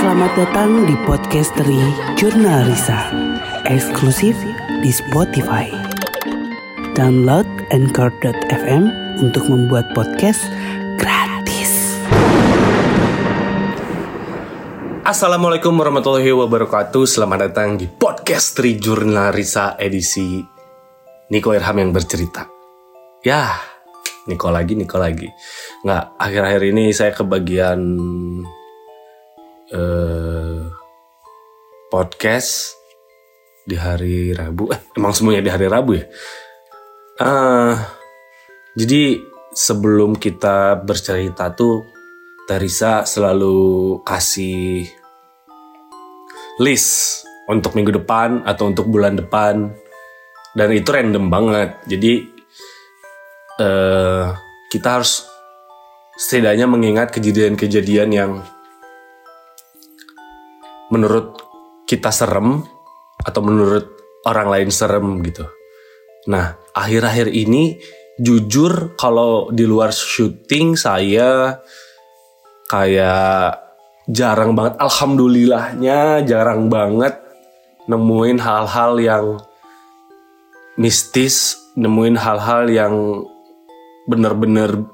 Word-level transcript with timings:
Selamat 0.00 0.32
datang 0.32 0.88
di 0.88 0.96
podcast 1.04 1.52
dari 1.60 1.76
Jurnal 2.16 2.64
Risa, 2.64 3.12
eksklusif 3.68 4.32
di 4.80 4.88
Spotify. 4.88 5.68
Download 6.96 7.44
Anchor.fm 7.68 8.88
untuk 9.20 9.44
membuat 9.52 9.92
podcast 9.92 10.40
gratis. 10.96 12.00
Assalamualaikum 15.04 15.76
warahmatullahi 15.76 16.32
wabarakatuh 16.32 17.04
Selamat 17.04 17.52
datang 17.52 17.76
di 17.76 17.84
podcast 17.84 18.56
Tri 18.56 18.80
Jurnal 18.80 19.36
Risa 19.36 19.76
edisi 19.76 20.40
Niko 21.28 21.52
Irham 21.52 21.76
yang 21.76 21.92
bercerita 21.92 22.48
Ya, 23.20 23.52
Niko 24.24 24.48
lagi, 24.48 24.80
Niko 24.80 24.96
lagi 24.96 25.28
Nggak, 25.84 26.04
akhir-akhir 26.16 26.62
ini 26.72 26.84
saya 26.96 27.12
kebagian 27.12 27.84
eh, 29.70 30.60
Podcast 31.90 32.74
Di 33.66 33.78
hari 33.78 34.34
Rabu. 34.34 34.70
Eh, 34.74 34.80
emang 34.98 35.14
semuanya 35.14 35.46
di 35.46 35.50
hari 35.50 35.66
Rabu 35.70 35.94
ya? 35.94 36.06
Ah, 37.20 37.76
jadi 38.74 39.20
sebelum 39.54 40.16
kita 40.18 40.80
bercerita 40.82 41.52
tuh 41.54 41.86
Teresa 42.50 43.06
selalu 43.06 44.00
kasih 44.02 44.90
list 46.58 47.22
untuk 47.46 47.78
minggu 47.78 48.02
depan 48.02 48.42
atau 48.42 48.66
untuk 48.66 48.90
bulan 48.90 49.14
depan. 49.14 49.70
Dan 50.50 50.74
itu 50.74 50.90
random 50.90 51.30
banget. 51.30 51.78
Jadi 51.86 52.26
eh, 53.62 54.26
kita 54.66 54.88
harus 54.98 55.30
setidaknya 56.18 56.66
mengingat 56.66 57.14
kejadian-kejadian 57.14 58.10
yang 58.10 58.32
menurut 60.90 61.38
kita 61.86 62.10
serem 62.10 62.62
atau 63.22 63.40
menurut 63.42 63.86
orang 64.26 64.48
lain 64.50 64.70
serem 64.70 65.22
gitu. 65.24 65.46
Nah 66.28 66.58
akhir-akhir 66.76 67.32
ini 67.32 67.80
jujur 68.20 68.94
kalau 69.00 69.48
di 69.48 69.64
luar 69.64 69.94
syuting 69.94 70.76
saya 70.76 71.56
kayak 72.68 73.56
jarang 74.10 74.52
banget 74.52 74.76
alhamdulillahnya 74.76 76.26
jarang 76.28 76.68
banget 76.68 77.16
nemuin 77.88 78.38
hal-hal 78.38 78.92
yang 79.00 79.26
mistis 80.76 81.56
nemuin 81.74 82.18
hal-hal 82.18 82.68
yang 82.68 82.94
bener-bener 84.06 84.84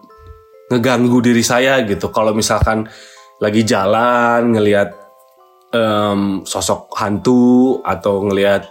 ngeganggu 0.71 1.19
diri 1.23 1.43
saya 1.47 1.81
gitu. 1.87 2.11
Kalau 2.11 2.35
misalkan 2.35 2.87
lagi 3.39 3.63
jalan 3.63 4.55
ngelihat 4.57 5.06
em, 5.75 6.43
sosok 6.47 6.95
hantu 6.95 7.81
atau 7.83 8.23
ngelihat 8.27 8.67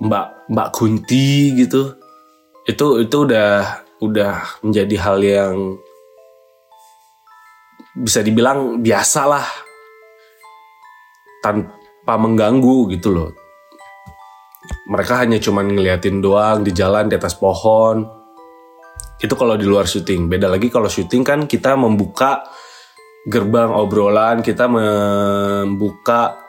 mbak 0.00 0.48
mbak 0.50 0.68
Kunti 0.72 1.54
gitu. 1.56 1.96
Itu 2.64 3.00
itu 3.00 3.16
udah 3.24 3.84
udah 4.00 4.64
menjadi 4.64 4.96
hal 5.00 5.18
yang 5.20 5.54
bisa 7.96 8.24
dibilang 8.24 8.80
biasa 8.80 9.22
lah. 9.28 9.46
Tanpa 11.40 12.14
mengganggu 12.20 12.92
gitu 12.92 13.12
loh. 13.12 13.30
Mereka 14.90 15.24
hanya 15.24 15.40
cuman 15.40 15.72
ngeliatin 15.72 16.20
doang 16.20 16.60
di 16.66 16.74
jalan 16.74 17.08
di 17.08 17.16
atas 17.16 17.32
pohon. 17.38 18.04
Itu 19.20 19.36
kalau 19.36 19.56
di 19.56 19.64
luar 19.64 19.88
syuting. 19.88 20.28
Beda 20.28 20.48
lagi 20.48 20.68
kalau 20.68 20.88
syuting 20.88 21.24
kan 21.24 21.40
kita 21.48 21.76
membuka 21.76 22.44
gerbang 23.28 23.68
obrolan 23.68 24.40
kita 24.40 24.64
membuka 24.64 26.40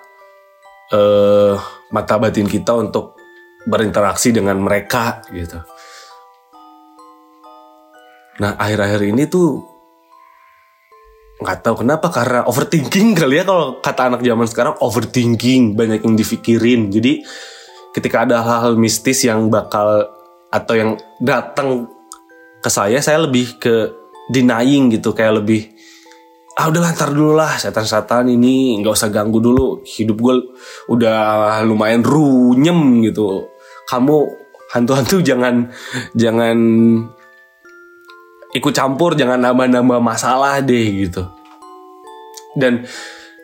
eh, 0.91 1.55
mata 1.91 2.15
batin 2.15 2.47
kita 2.47 2.71
untuk 2.79 3.19
berinteraksi 3.67 4.31
dengan 4.31 4.57
mereka 4.57 5.21
gitu. 5.29 5.59
Nah 8.41 8.57
akhir-akhir 8.57 9.01
ini 9.11 9.27
tuh 9.27 9.61
nggak 11.41 11.59
tahu 11.65 11.81
kenapa 11.81 12.07
karena 12.13 12.45
overthinking 12.45 13.17
kali 13.17 13.41
ya 13.41 13.43
kalau 13.45 13.81
kata 13.81 14.13
anak 14.13 14.21
zaman 14.21 14.47
sekarang 14.47 14.75
overthinking 14.79 15.75
banyak 15.75 16.01
yang 16.01 16.15
dipikirin. 16.15 16.89
Jadi 16.89 17.21
ketika 17.91 18.23
ada 18.23 18.41
hal-hal 18.41 18.79
mistis 18.79 19.27
yang 19.27 19.51
bakal 19.51 20.07
atau 20.51 20.73
yang 20.75 20.91
datang 21.19 21.91
ke 22.61 22.69
saya 22.69 23.01
saya 23.03 23.25
lebih 23.25 23.59
ke 23.59 23.91
denying 24.31 24.93
gitu 24.93 25.11
kayak 25.11 25.43
lebih 25.43 25.80
ah 26.59 26.67
udah 26.67 26.81
lantar 26.83 27.15
dulu 27.15 27.39
lah 27.39 27.55
setan-setan 27.55 28.27
ini 28.27 28.79
nggak 28.83 28.93
usah 28.93 29.09
ganggu 29.13 29.39
dulu. 29.39 29.81
Hidup 29.87 30.17
gue 30.19 30.35
udah 30.91 31.59
lumayan 31.63 32.03
runyem 32.03 33.03
gitu. 33.07 33.47
Kamu 33.87 34.17
hantu-hantu 34.71 35.19
jangan 35.23 35.71
jangan 36.15 36.57
ikut 38.51 38.73
campur 38.75 39.15
jangan 39.15 39.39
nambah-nambah 39.39 39.99
masalah 40.03 40.59
deh 40.59 41.07
gitu. 41.07 41.23
Dan 42.51 42.83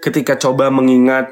ketika 0.03 0.35
coba 0.35 0.67
mengingat 0.67 1.31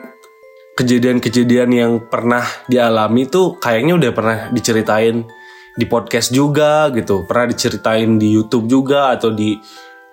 kejadian-kejadian 0.75 1.69
yang 1.71 1.91
pernah 2.07 2.43
dialami 2.67 3.27
tuh 3.27 3.59
kayaknya 3.59 3.95
udah 3.95 4.11
pernah 4.11 4.37
diceritain 4.51 5.27
di 5.75 5.85
podcast 5.87 6.31
juga 6.31 6.87
gitu. 6.95 7.27
Pernah 7.27 7.51
diceritain 7.51 8.15
di 8.15 8.31
YouTube 8.31 8.67
juga 8.67 9.11
atau 9.11 9.31
di 9.31 9.59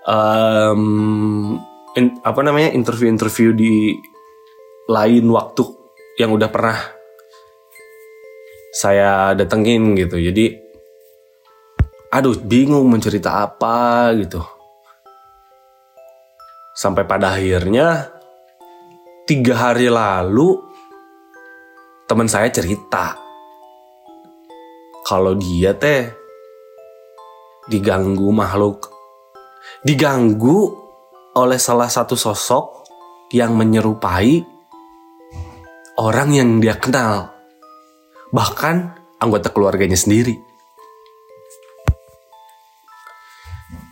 um, 0.07 1.59
in- 1.97 2.19
apa 2.23 2.41
namanya 2.43 2.75
interview-interview 2.75 3.55
di 3.55 3.97
lain 4.91 5.25
waktu 5.31 5.65
yang 6.21 6.35
udah 6.35 6.49
pernah 6.53 6.79
saya 8.73 9.37
datengin 9.37 9.97
gitu. 9.97 10.21
Jadi 10.21 10.59
aduh 12.13 12.37
bingung 12.45 12.89
mencerita 12.93 13.45
apa 13.45 14.13
gitu. 14.21 14.41
Sampai 16.73 17.05
pada 17.05 17.37
akhirnya 17.37 18.09
tiga 19.29 19.55
hari 19.55 19.89
lalu 19.89 20.61
teman 22.09 22.29
saya 22.29 22.53
cerita 22.53 23.17
kalau 25.09 25.33
dia 25.37 25.73
teh 25.73 26.13
diganggu 27.71 28.29
makhluk 28.29 28.92
diganggu 29.83 30.75
oleh 31.33 31.59
salah 31.61 31.89
satu 31.89 32.15
sosok 32.15 32.87
yang 33.33 33.57
menyerupai 33.57 34.45
orang 36.01 36.29
yang 36.37 36.49
dia 36.61 36.77
kenal 36.77 37.33
bahkan 38.33 38.97
anggota 39.21 39.49
keluarganya 39.53 39.97
sendiri 39.97 40.53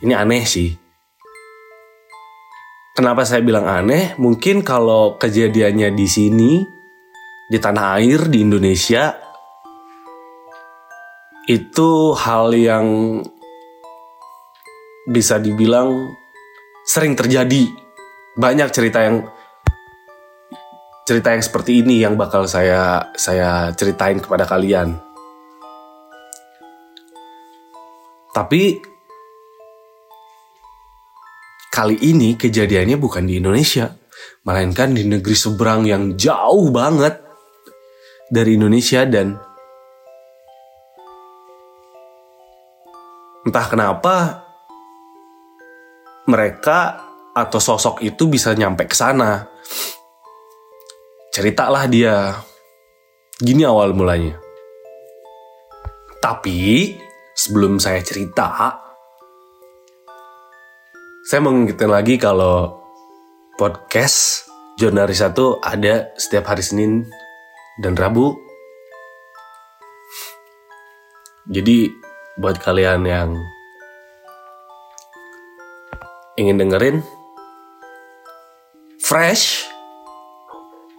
ini 0.01 0.17
aneh 0.17 0.45
sih. 0.49 0.73
Kenapa 2.97 3.25
saya 3.29 3.45
bilang 3.45 3.69
aneh? 3.69 4.17
Mungkin 4.17 4.65
kalau 4.65 5.21
kejadiannya 5.21 5.93
di 5.93 6.07
sini, 6.09 6.53
di 7.49 7.59
tanah 7.61 8.01
air, 8.01 8.29
di 8.29 8.45
Indonesia, 8.45 9.13
itu 11.49 12.13
hal 12.17 12.53
yang 12.57 12.87
bisa 15.11 15.43
dibilang 15.43 16.15
sering 16.87 17.19
terjadi. 17.19 17.67
Banyak 18.39 18.71
cerita 18.71 19.03
yang 19.03 19.27
cerita 21.03 21.35
yang 21.35 21.43
seperti 21.43 21.83
ini 21.83 22.07
yang 22.07 22.15
bakal 22.15 22.47
saya 22.47 23.11
saya 23.19 23.75
ceritain 23.75 24.23
kepada 24.23 24.47
kalian. 24.47 24.95
Tapi 28.31 28.79
kali 31.75 31.99
ini 31.99 32.39
kejadiannya 32.39 32.95
bukan 32.95 33.27
di 33.27 33.43
Indonesia, 33.43 33.91
melainkan 34.47 34.95
di 34.95 35.03
negeri 35.03 35.35
seberang 35.35 35.83
yang 35.83 36.15
jauh 36.15 36.71
banget 36.71 37.19
dari 38.31 38.55
Indonesia 38.55 39.03
dan 39.03 39.35
entah 43.43 43.67
kenapa 43.67 44.15
mereka 46.31 47.11
atau 47.35 47.59
sosok 47.59 48.07
itu 48.07 48.31
bisa 48.31 48.55
nyampe 48.55 48.87
ke 48.87 48.95
sana. 48.95 49.51
Ceritalah 51.35 51.91
dia. 51.91 52.39
Gini 53.41 53.67
awal 53.67 53.91
mulanya. 53.97 54.39
Tapi 56.21 56.93
sebelum 57.33 57.81
saya 57.81 58.05
cerita, 58.05 58.77
saya 61.25 61.41
mau 61.41 61.55
ngingetin 61.55 61.89
lagi 61.89 62.21
kalau 62.21 62.83
podcast 63.57 64.51
Jurnalis 64.77 65.21
satu 65.21 65.61
ada 65.61 66.13
setiap 66.17 66.53
hari 66.53 66.65
Senin 66.65 67.09
dan 67.81 67.97
Rabu. 67.97 68.37
Jadi 71.49 71.89
buat 72.37 72.61
kalian 72.61 73.05
yang 73.05 73.37
ingin 76.41 76.57
dengerin 76.57 77.05
fresh 79.05 79.69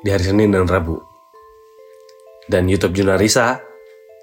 di 0.06 0.14
hari 0.14 0.22
Senin 0.22 0.54
dan 0.54 0.70
Rabu. 0.70 1.02
Dan 2.46 2.70
YouTube 2.70 2.94
Junarisa, 2.94 3.58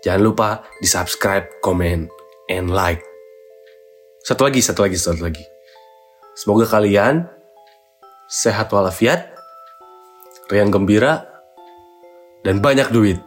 jangan 0.07 0.23
lupa 0.23 0.49
di 0.79 0.87
subscribe, 0.87 1.59
komen, 1.59 2.07
and 2.47 2.71
like. 2.71 3.03
Satu 4.23 4.47
lagi, 4.47 4.63
satu 4.63 4.87
lagi, 4.87 4.95
satu 4.95 5.27
lagi. 5.27 5.43
Semoga 6.39 6.71
kalian 6.71 7.27
sehat 8.31 8.71
walafiat, 8.71 9.35
riang 10.53 10.71
gembira, 10.71 11.27
dan 12.47 12.63
banyak 12.63 12.95
duit. 12.95 13.19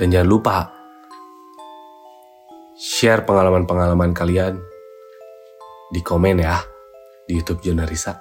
Dan 0.00 0.14
jangan 0.14 0.28
lupa 0.30 0.56
share 2.78 3.26
pengalaman-pengalaman 3.26 4.16
kalian 4.16 4.73
di 5.94 6.02
komen 6.02 6.42
ya 6.42 6.58
di 7.30 7.38
YouTube 7.38 7.62
Junarisa. 7.62 8.18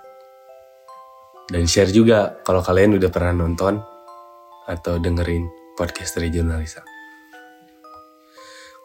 Dan 1.50 1.66
share 1.66 1.90
juga 1.90 2.38
kalau 2.46 2.62
kalian 2.62 3.02
udah 3.02 3.10
pernah 3.10 3.34
nonton 3.34 3.82
atau 4.70 5.02
dengerin 5.02 5.74
podcast 5.74 6.22
dari 6.22 6.30
Junarisa. 6.30 6.86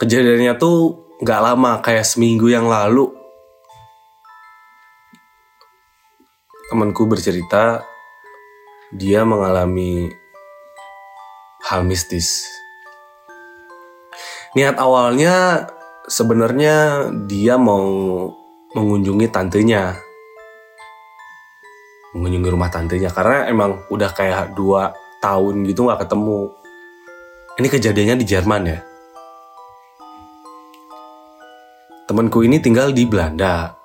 Kejadiannya 0.01 0.57
tuh 0.57 1.05
nggak 1.21 1.41
lama 1.45 1.85
kayak 1.85 2.09
seminggu 2.09 2.49
yang 2.49 2.65
lalu 2.65 3.13
temanku 6.73 7.05
bercerita 7.05 7.85
dia 8.95 9.21
mengalami 9.27 10.09
hal 11.69 11.85
mistis. 11.85 12.49
Niat 14.57 14.81
awalnya 14.81 15.69
sebenarnya 16.09 17.09
dia 17.29 17.61
mau 17.61 18.33
mengunjungi 18.77 19.27
tantenya. 19.33 19.97
Mengunjungi 22.13 22.49
rumah 22.53 22.69
tantenya 22.69 23.09
karena 23.13 23.49
emang 23.49 23.85
udah 23.89 24.11
kayak 24.13 24.53
dua 24.53 24.93
tahun 25.25 25.65
gitu 25.65 25.89
nggak 25.89 26.05
ketemu. 26.05 26.53
Ini 27.59 27.69
kejadiannya 27.69 28.17
di 28.21 28.27
Jerman 28.29 28.63
ya. 28.69 28.81
Temanku 32.09 32.41
ini 32.45 32.61
tinggal 32.61 32.93
di 32.93 33.05
Belanda. 33.05 33.77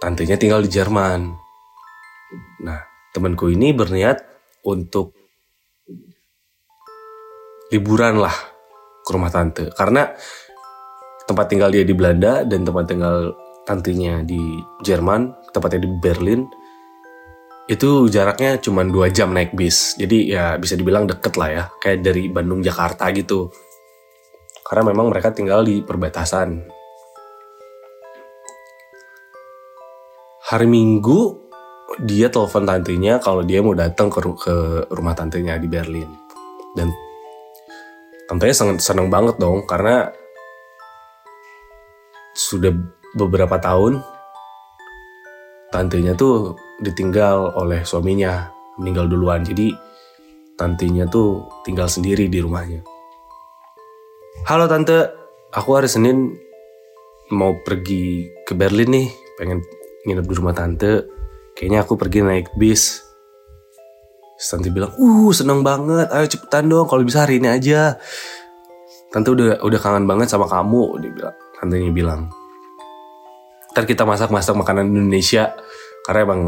Tantenya 0.00 0.36
tinggal 0.36 0.64
di 0.64 0.70
Jerman. 0.72 1.20
Nah, 2.64 2.80
temanku 3.12 3.48
ini 3.52 3.72
berniat 3.72 4.20
untuk 4.64 5.16
liburan 7.70 8.20
lah 8.20 8.34
ke 9.00 9.10
rumah 9.14 9.30
tante 9.30 9.70
karena 9.72 10.10
tempat 11.24 11.46
tinggal 11.46 11.70
dia 11.70 11.86
di 11.86 11.94
Belanda 11.94 12.42
dan 12.42 12.66
tempat 12.66 12.84
tinggal 12.90 13.32
tantenya 13.70 14.26
di 14.26 14.58
Jerman, 14.82 15.54
tempatnya 15.54 15.86
di 15.86 15.90
Berlin 16.02 16.42
itu 17.70 18.10
jaraknya 18.10 18.58
cuma 18.58 18.82
dua 18.82 19.14
jam 19.14 19.30
naik 19.30 19.54
bis. 19.54 19.94
Jadi 19.94 20.34
ya 20.34 20.58
bisa 20.58 20.74
dibilang 20.74 21.06
deket 21.06 21.38
lah 21.38 21.50
ya, 21.54 21.64
kayak 21.78 22.02
dari 22.02 22.26
Bandung 22.26 22.66
Jakarta 22.66 23.06
gitu. 23.14 23.46
Karena 24.66 24.90
memang 24.90 25.14
mereka 25.14 25.30
tinggal 25.30 25.62
di 25.62 25.78
perbatasan. 25.78 26.66
Hari 30.50 30.66
Minggu 30.66 31.38
dia 32.02 32.26
telepon 32.26 32.66
tantenya 32.66 33.22
kalau 33.22 33.46
dia 33.46 33.62
mau 33.62 33.78
datang 33.78 34.10
ke, 34.10 34.18
ke 34.18 34.54
rumah 34.90 35.14
tantenya 35.14 35.54
di 35.54 35.70
Berlin. 35.70 36.10
Dan 36.74 36.90
tantenya 38.26 38.54
sangat 38.54 38.82
seneng 38.82 39.06
banget 39.06 39.38
dong 39.38 39.62
karena 39.62 40.10
sudah 42.34 42.74
beberapa 43.14 43.58
tahun 43.58 44.02
tantenya 45.70 46.14
tuh 46.18 46.58
ditinggal 46.82 47.54
oleh 47.54 47.82
suaminya 47.86 48.50
meninggal 48.78 49.06
duluan. 49.06 49.42
Jadi 49.42 49.74
tantenya 50.58 51.06
tuh 51.06 51.46
tinggal 51.62 51.86
sendiri 51.86 52.26
di 52.26 52.38
rumahnya. 52.42 52.82
Halo 54.46 54.66
tante. 54.66 55.18
Aku 55.50 55.74
hari 55.74 55.90
Senin 55.90 56.30
mau 57.34 57.58
pergi 57.66 58.30
ke 58.46 58.54
Berlin 58.54 58.90
nih. 58.90 59.08
Pengen 59.38 59.62
nginep 60.06 60.26
di 60.26 60.34
rumah 60.34 60.54
tante. 60.54 61.06
Kayaknya 61.58 61.80
aku 61.82 61.94
pergi 61.98 62.22
naik 62.22 62.54
bis. 62.54 63.02
Tante 64.40 64.72
bilang, 64.72 64.96
uh 64.96 65.30
seneng 65.36 65.60
banget, 65.60 66.08
ayo 66.16 66.24
cepetan 66.24 66.64
dong, 66.64 66.88
kalau 66.88 67.04
bisa 67.04 67.28
hari 67.28 67.44
ini 67.44 67.52
aja. 67.52 68.00
Tante 69.12 69.28
udah 69.28 69.60
udah 69.60 69.78
kangen 69.78 70.08
banget 70.08 70.32
sama 70.32 70.48
kamu, 70.48 70.96
dia 71.04 71.12
bilang. 71.12 71.36
Tantenya 71.60 71.92
bilang, 71.92 72.32
ntar 73.70 73.84
kita 73.86 74.02
masak-masak 74.02 74.54
makanan 74.58 74.90
Indonesia 74.90 75.54
karena 76.02 76.20
emang 76.26 76.40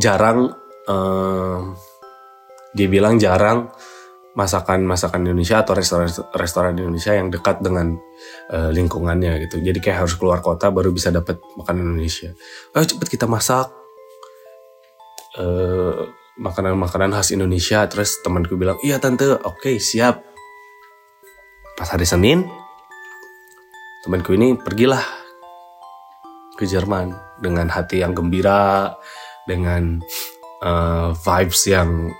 jarang 0.00 0.50
um, 0.90 1.78
dia 2.74 2.88
bilang 2.90 3.16
jarang 3.22 3.70
masakan-masakan 4.34 5.30
Indonesia 5.30 5.62
atau 5.62 5.78
restoran-restoran 5.78 6.74
Indonesia 6.74 7.14
yang 7.14 7.30
dekat 7.30 7.62
dengan 7.62 7.94
uh, 8.50 8.74
lingkungannya 8.74 9.46
gitu. 9.46 9.62
Jadi 9.62 9.78
kayak 9.78 10.02
harus 10.02 10.18
keluar 10.18 10.42
kota 10.42 10.74
baru 10.74 10.90
bisa 10.90 11.14
dapat 11.14 11.38
makanan 11.54 11.94
Indonesia. 11.94 12.34
Ayo 12.74 12.82
cepet 12.82 13.14
kita 13.14 13.30
masak 13.30 13.70
uh, 15.38 16.10
makanan-makanan 16.42 17.14
khas 17.14 17.30
Indonesia. 17.30 17.86
Terus 17.86 18.18
temanku 18.26 18.58
bilang, 18.58 18.74
iya 18.82 18.98
tante, 18.98 19.38
oke 19.38 19.62
okay, 19.62 19.78
siap. 19.78 20.26
Pas 21.78 21.86
hari 21.86 22.06
Senin, 22.06 22.42
temanku 24.02 24.34
ini 24.34 24.58
pergilah 24.58 25.23
ke 26.54 26.64
Jerman 26.64 27.14
dengan 27.42 27.66
hati 27.68 28.00
yang 28.02 28.14
gembira, 28.14 28.94
dengan 29.44 30.00
uh, 30.64 31.12
vibes 31.12 31.68
yang 31.68 32.10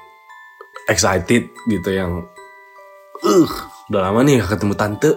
excited 0.90 1.48
gitu 1.70 1.90
yang 1.90 2.28
uh 3.24 3.52
udah 3.88 4.00
lama 4.00 4.20
nih 4.24 4.40
gak 4.40 4.56
ketemu 4.56 4.74
tante. 4.76 5.10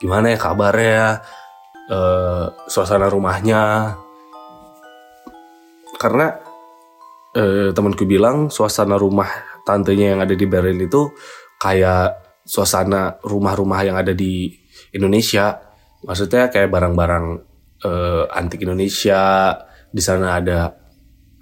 Gimana 0.00 0.32
ya 0.32 0.38
kabarnya? 0.40 1.20
Uh, 1.86 2.50
suasana 2.66 3.06
rumahnya. 3.06 3.94
Karena 5.96 6.36
uh, 7.36 7.70
temanku 7.72 8.04
bilang 8.04 8.52
suasana 8.52 8.98
rumah 8.98 9.28
tantenya 9.64 10.16
yang 10.16 10.20
ada 10.20 10.34
di 10.36 10.44
Berlin 10.44 10.82
itu 10.82 11.08
kayak 11.56 12.40
suasana 12.44 13.18
rumah-rumah 13.24 13.80
yang 13.86 13.96
ada 13.96 14.12
di 14.12 14.52
Indonesia. 14.92 15.56
Maksudnya 16.04 16.52
kayak 16.52 16.68
barang-barang 16.68 17.55
uh, 17.84 18.30
antik 18.32 18.64
Indonesia 18.64 19.52
di 19.90 20.02
sana 20.04 20.40
ada 20.40 20.72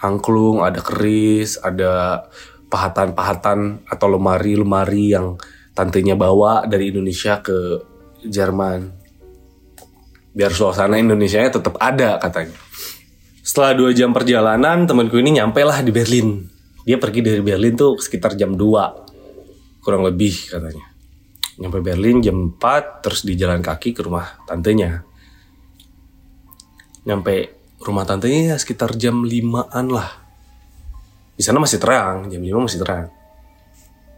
angklung 0.02 0.64
ada 0.64 0.80
keris 0.82 1.60
ada 1.62 2.24
pahatan-pahatan 2.74 3.86
atau 3.86 4.06
lemari-lemari 4.10 5.14
yang 5.14 5.38
tantenya 5.76 6.18
bawa 6.18 6.66
dari 6.66 6.90
Indonesia 6.90 7.38
ke 7.38 7.82
Jerman. 8.24 8.90
Biar 10.34 10.50
suasana 10.50 10.98
Indonesia 10.98 11.38
tetap 11.46 11.78
ada 11.78 12.18
katanya. 12.18 12.58
Setelah 13.44 13.76
dua 13.76 13.90
jam 13.94 14.10
perjalanan, 14.10 14.88
temanku 14.88 15.20
ini 15.20 15.38
nyampe 15.38 15.62
lah 15.62 15.84
di 15.84 15.92
Berlin. 15.94 16.42
Dia 16.82 16.98
pergi 16.98 17.20
dari 17.22 17.40
Berlin 17.44 17.76
tuh 17.76 18.00
sekitar 18.00 18.34
jam 18.34 18.56
2. 18.56 19.84
Kurang 19.84 20.02
lebih 20.04 20.52
katanya. 20.52 20.84
Nyampe 21.60 21.78
Berlin 21.84 22.24
jam 22.24 22.56
4, 22.56 23.04
terus 23.04 23.22
di 23.22 23.36
jalan 23.36 23.60
kaki 23.60 23.92
ke 23.94 24.00
rumah 24.02 24.42
tantenya. 24.48 25.04
Nyampe 27.04 27.52
rumah 27.84 28.08
tantenya 28.08 28.54
ya 28.54 28.56
sekitar 28.56 28.96
jam 28.96 29.24
5-an 29.24 29.86
lah 29.92 30.24
di 31.34 31.42
sana 31.42 31.58
masih 31.58 31.82
terang, 31.82 32.30
jam 32.30 32.38
5 32.38 32.62
masih 32.62 32.78
terang. 32.78 33.10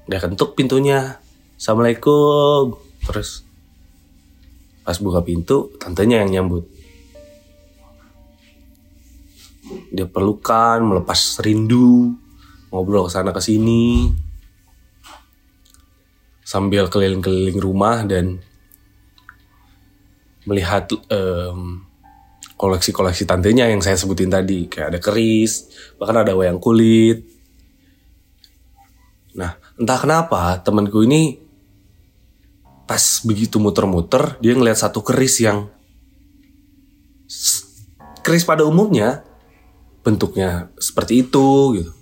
Dia 0.05 0.21
kentuk 0.21 0.53
pintunya. 0.53 1.17
Assalamualaikum. 1.57 2.77
Terus 3.09 3.41
pas 4.85 5.01
buka 5.01 5.25
pintu, 5.25 5.73
tantenya 5.81 6.21
yang 6.21 6.31
nyambut. 6.31 6.69
Dia 9.89 10.05
pelukan, 10.05 10.85
melepas 10.85 11.41
rindu, 11.41 12.13
ngobrol 12.69 13.09
ke 13.09 13.17
sana 13.17 13.33
ke 13.33 13.41
sini. 13.41 14.13
Sambil 16.45 16.93
keliling-keliling 16.93 17.59
rumah 17.59 18.05
dan 18.05 18.45
melihat 20.45 20.93
um, 21.09 21.86
koleksi-koleksi 22.57 23.29
tantenya 23.29 23.69
yang 23.69 23.85
saya 23.85 24.01
sebutin 24.01 24.33
tadi. 24.33 24.67
Kayak 24.67 24.97
ada 24.97 24.99
keris 25.01 25.53
bahkan 26.01 26.25
ada 26.25 26.33
wayang 26.33 26.59
kulit. 26.59 27.25
Nah 29.37 29.61
entah 29.77 29.99
kenapa 30.01 30.61
temanku 30.65 31.05
ini 31.05 31.41
pas 32.89 33.21
begitu 33.29 33.61
muter-muter 33.61 34.41
dia 34.41 34.57
ngeliat 34.57 34.79
satu 34.79 35.05
keris 35.05 35.43
yang 35.45 35.69
keris 38.25 38.47
pada 38.49 38.65
umumnya 38.65 39.23
bentuknya 40.01 40.73
seperti 40.81 41.29
itu 41.29 41.77
gitu. 41.77 41.93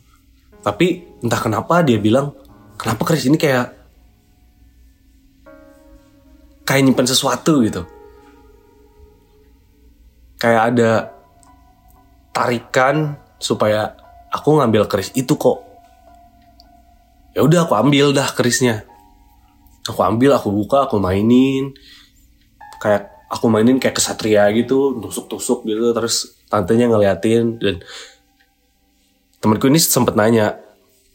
Tapi 0.62 1.18
entah 1.20 1.40
kenapa 1.42 1.82
dia 1.82 1.98
bilang 1.98 2.32
kenapa 2.78 3.02
keris 3.04 3.26
ini 3.26 3.36
kayak 3.36 3.74
kayak 6.64 6.82
nyimpen 6.84 7.04
sesuatu 7.04 7.60
gitu 7.60 7.84
kayak 10.44 10.76
ada 10.76 11.08
tarikan 12.36 13.16
supaya 13.40 13.96
aku 14.28 14.60
ngambil 14.60 14.84
keris 14.84 15.08
itu 15.16 15.40
kok. 15.40 15.64
ya 17.32 17.40
udah 17.40 17.64
aku 17.64 17.74
ambil 17.80 18.12
dah 18.12 18.28
kerisnya. 18.36 18.84
Aku 19.88 20.04
ambil 20.04 20.36
aku 20.36 20.52
buka 20.52 20.84
aku 20.84 21.00
mainin. 21.00 21.72
Kayak 22.76 23.08
aku 23.32 23.48
mainin 23.48 23.80
kayak 23.80 23.96
kesatria 23.96 24.44
gitu 24.52 25.00
tusuk-tusuk 25.00 25.64
gitu 25.64 25.96
terus 25.96 26.36
tantenya 26.52 26.92
ngeliatin. 26.92 27.56
Dan 27.56 27.80
temanku 29.40 29.72
ini 29.72 29.80
sempet 29.80 30.12
nanya 30.12 30.60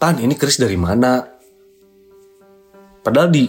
tan 0.01 0.17
ini 0.17 0.33
keris 0.33 0.57
dari 0.57 0.75
mana? 0.75 1.21
Padahal 3.05 3.29
di 3.29 3.45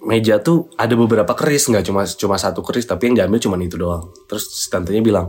meja 0.00 0.40
tuh 0.40 0.72
ada 0.80 0.96
beberapa 0.96 1.32
keris 1.36 1.68
nggak 1.68 1.84
cuma 1.84 2.08
cuma 2.08 2.36
satu 2.40 2.64
keris 2.64 2.88
tapi 2.88 3.12
yang 3.12 3.24
diambil 3.24 3.40
cuma 3.40 3.56
itu 3.60 3.76
doang. 3.76 4.08
Terus 4.26 4.48
si 4.48 4.66
tantenya 4.72 5.04
bilang 5.04 5.28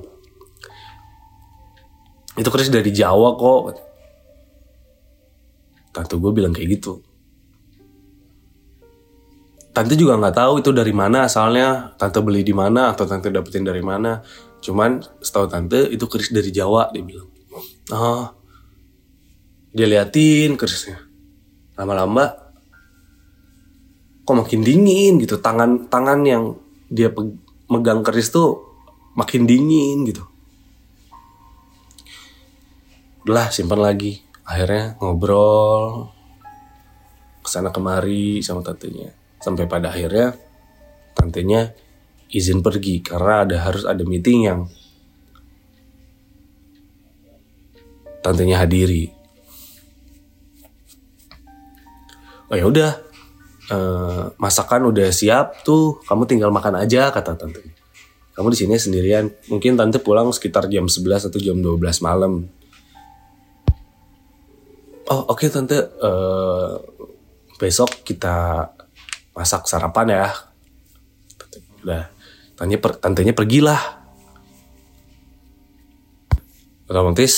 itu 2.40 2.48
keris 2.48 2.72
dari 2.72 2.92
Jawa 2.96 3.36
kok. 3.36 3.62
Tante 5.92 6.16
gue 6.16 6.32
bilang 6.32 6.56
kayak 6.56 6.80
gitu. 6.80 7.04
Tante 9.76 9.96
juga 10.00 10.16
nggak 10.16 10.36
tahu 10.36 10.54
itu 10.64 10.72
dari 10.72 10.96
mana 10.96 11.28
asalnya 11.28 11.96
tante 12.00 12.20
beli 12.24 12.44
di 12.44 12.56
mana 12.56 12.96
atau 12.96 13.04
tante 13.04 13.28
dapetin 13.28 13.68
dari 13.68 13.84
mana. 13.84 14.24
Cuman 14.64 15.04
setahu 15.20 15.52
tante 15.52 15.92
itu 15.92 16.08
keris 16.08 16.32
dari 16.32 16.52
Jawa 16.56 16.88
dia 16.96 17.04
bilang. 17.04 17.28
Oh. 17.92 18.32
Dia 19.72 19.88
liatin 19.88 20.56
kerisnya. 20.56 21.00
Lama-lama 21.76 22.51
kok 24.22 24.38
makin 24.38 24.62
dingin 24.62 25.18
gitu. 25.22 25.42
Tangan 25.42 25.90
tangan 25.92 26.22
yang 26.26 26.56
dia 26.92 27.12
megang 27.72 28.04
keris 28.04 28.30
tuh 28.30 28.64
makin 29.16 29.48
dingin 29.48 30.08
gitu. 30.08 30.24
Udah 33.28 33.54
simpan 33.54 33.82
lagi. 33.82 34.24
Akhirnya 34.44 34.98
ngobrol 35.00 36.10
ke 37.42 37.50
sana 37.50 37.70
kemari 37.70 38.42
sama 38.44 38.62
tantenya. 38.66 39.14
Sampai 39.42 39.66
pada 39.66 39.90
akhirnya 39.90 40.38
tantenya 41.18 41.74
izin 42.32 42.64
pergi 42.64 43.04
karena 43.04 43.44
ada 43.44 43.58
harus 43.62 43.84
ada 43.84 44.02
meeting 44.08 44.40
yang 44.48 44.60
tantenya 48.22 48.62
hadiri. 48.62 49.12
Oh 52.52 52.58
ya 52.60 52.68
udah 52.68 53.11
uh, 53.72 54.36
masakan 54.36 54.92
udah 54.92 55.10
siap 55.10 55.64
tuh 55.64 56.04
kamu 56.06 56.28
tinggal 56.28 56.52
makan 56.52 56.78
aja 56.78 57.10
kata 57.10 57.40
tante. 57.40 57.64
Kamu 58.32 58.48
di 58.52 58.58
sini 58.60 58.76
sendirian 58.76 59.32
mungkin 59.48 59.80
tante 59.80 60.00
pulang 60.00 60.32
sekitar 60.32 60.68
jam 60.68 60.88
11 60.88 61.32
atau 61.32 61.40
jam 61.40 61.58
12 61.60 61.80
malam. 62.04 62.48
Oh 65.12 65.22
oke 65.32 65.48
okay, 65.48 65.48
tante. 65.52 65.78
Uh, 66.00 66.80
besok 67.60 68.02
kita 68.02 68.70
masak 69.38 69.68
sarapan 69.70 70.08
ya. 70.12 70.28
Udah 71.82 72.04
tanya 72.58 72.78
per, 72.78 72.98
tantenya 72.98 73.34
pergilah. 73.36 74.02
Otomatis 76.92 77.34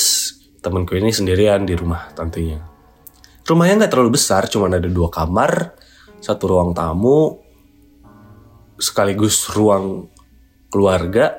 temanku 0.63 0.97
ini 0.97 1.13
sendirian 1.13 1.67
di 1.67 1.75
rumah 1.77 2.09
tantenya. 2.15 2.63
Rumahnya 3.43 3.85
nggak 3.85 3.91
terlalu 3.91 4.15
besar 4.15 4.47
cuma 4.47 4.71
ada 4.71 4.87
dua 4.87 5.11
kamar 5.11 5.82
satu 6.23 6.47
ruang 6.47 6.71
tamu 6.71 7.43
sekaligus 8.79 9.51
ruang 9.51 10.07
keluarga 10.71 11.35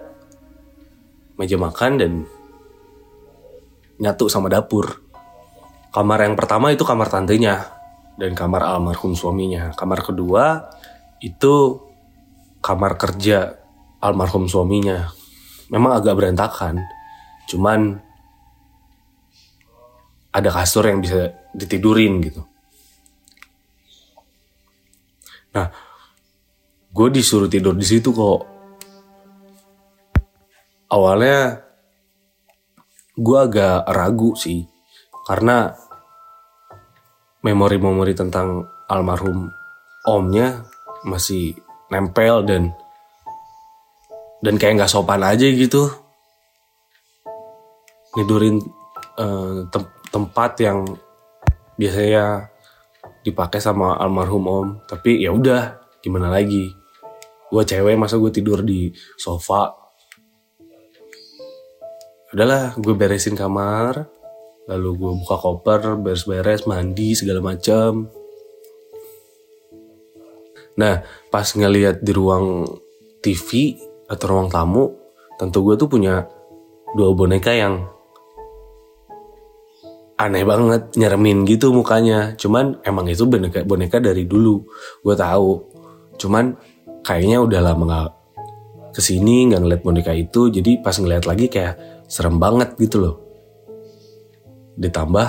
meja 1.41 1.57
makan 1.57 1.93
dan 1.97 2.13
nyatu 3.99 4.29
sama 4.29 4.53
dapur 4.53 5.05
Kamar 5.95 6.27
yang 6.27 6.35
pertama 6.35 6.75
itu 6.75 6.83
kamar 6.83 7.07
tantenya 7.07 7.71
dan 8.19 8.35
kamar 8.35 8.67
almarhum 8.67 9.15
suaminya. 9.15 9.71
Kamar 9.79 10.03
kedua 10.03 10.67
itu 11.23 11.87
kamar 12.59 12.99
kerja 12.99 13.55
almarhum 14.03 14.51
suaminya. 14.51 15.15
Memang 15.71 16.03
agak 16.03 16.19
berantakan, 16.19 16.83
cuman 17.47 18.03
ada 20.35 20.51
kasur 20.51 20.83
yang 20.83 20.99
bisa 20.99 21.31
ditidurin 21.55 22.19
gitu. 22.27 22.43
Nah, 25.55 25.69
gue 26.91 27.09
disuruh 27.15 27.47
tidur 27.47 27.79
di 27.79 27.87
situ 27.87 28.11
kok. 28.11 28.41
Awalnya 30.91 31.63
gue 33.15 33.39
agak 33.39 33.87
ragu 33.91 34.35
sih, 34.35 34.67
karena 35.27 35.75
memori-memori 37.45 38.17
tentang 38.17 38.67
almarhum 38.89 39.53
omnya 40.05 40.65
masih 41.05 41.57
nempel 41.93 42.45
dan 42.45 42.73
dan 44.41 44.57
kayak 44.61 44.81
nggak 44.81 44.93
sopan 44.93 45.25
aja 45.25 45.49
gitu 45.49 45.89
nidurin 48.17 48.61
uh, 49.21 49.67
tem 49.69 49.85
tempat 50.13 50.53
yang 50.63 50.87
biasanya 51.75 52.54
dipakai 53.25 53.59
sama 53.59 53.97
almarhum 53.97 54.45
om. 54.45 54.69
Tapi 54.85 55.25
ya 55.25 55.33
udah 55.33 55.81
gimana 56.05 56.29
lagi? 56.29 56.71
Gue 57.49 57.65
cewek 57.65 57.97
masa 57.97 58.21
gue 58.21 58.31
tidur 58.31 58.61
di 58.61 58.93
sofa? 59.17 59.73
Udahlah 62.37 62.77
gue 62.77 62.95
beresin 62.95 63.35
kamar. 63.35 64.07
Lalu 64.69 64.91
gue 65.01 65.13
buka 65.25 65.37
koper 65.41 65.97
beres-beres 66.01 66.69
mandi 66.69 67.17
segala 67.17 67.41
macam 67.41 68.13
nah 70.75 71.07
pas 71.31 71.47
ngeliat 71.47 72.03
di 72.03 72.11
ruang 72.11 72.67
TV 73.23 73.79
atau 74.11 74.27
ruang 74.27 74.51
tamu 74.51 74.91
tentu 75.39 75.63
gue 75.63 75.79
tuh 75.79 75.87
punya 75.87 76.27
dua 76.99 77.15
boneka 77.15 77.55
yang 77.55 77.94
aneh 80.15 80.47
banget 80.47 80.95
nyeremin 80.95 81.43
gitu 81.43 81.75
mukanya 81.75 82.39
cuman 82.39 82.79
emang 82.87 83.11
itu 83.11 83.27
boneka 83.27 83.67
boneka 83.67 83.99
dari 83.99 84.31
dulu 84.31 84.63
gue 85.03 85.15
tahu 85.19 85.51
cuman 86.15 86.55
kayaknya 87.03 87.43
udah 87.43 87.61
lama 87.61 87.85
gak 87.91 88.11
ke 88.95 89.01
sini 89.03 89.51
nggak 89.51 89.61
ngeliat 89.67 89.83
boneka 89.83 90.13
itu 90.15 90.55
jadi 90.55 90.79
pas 90.79 90.95
ngeliat 90.95 91.27
lagi 91.27 91.51
kayak 91.51 92.07
serem 92.07 92.39
banget 92.39 92.79
gitu 92.79 93.03
loh 93.03 93.17
ditambah 94.79 95.29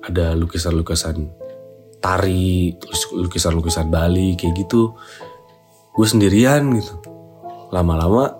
ada 0.00 0.32
lukisan-lukisan 0.34 1.40
tari, 2.00 2.74
lukisan-lukisan 3.12 3.92
Bali 3.92 4.34
kayak 4.34 4.56
gitu. 4.56 4.96
Gue 5.92 6.06
sendirian 6.08 6.64
gitu. 6.72 6.96
Lama-lama 7.70 8.34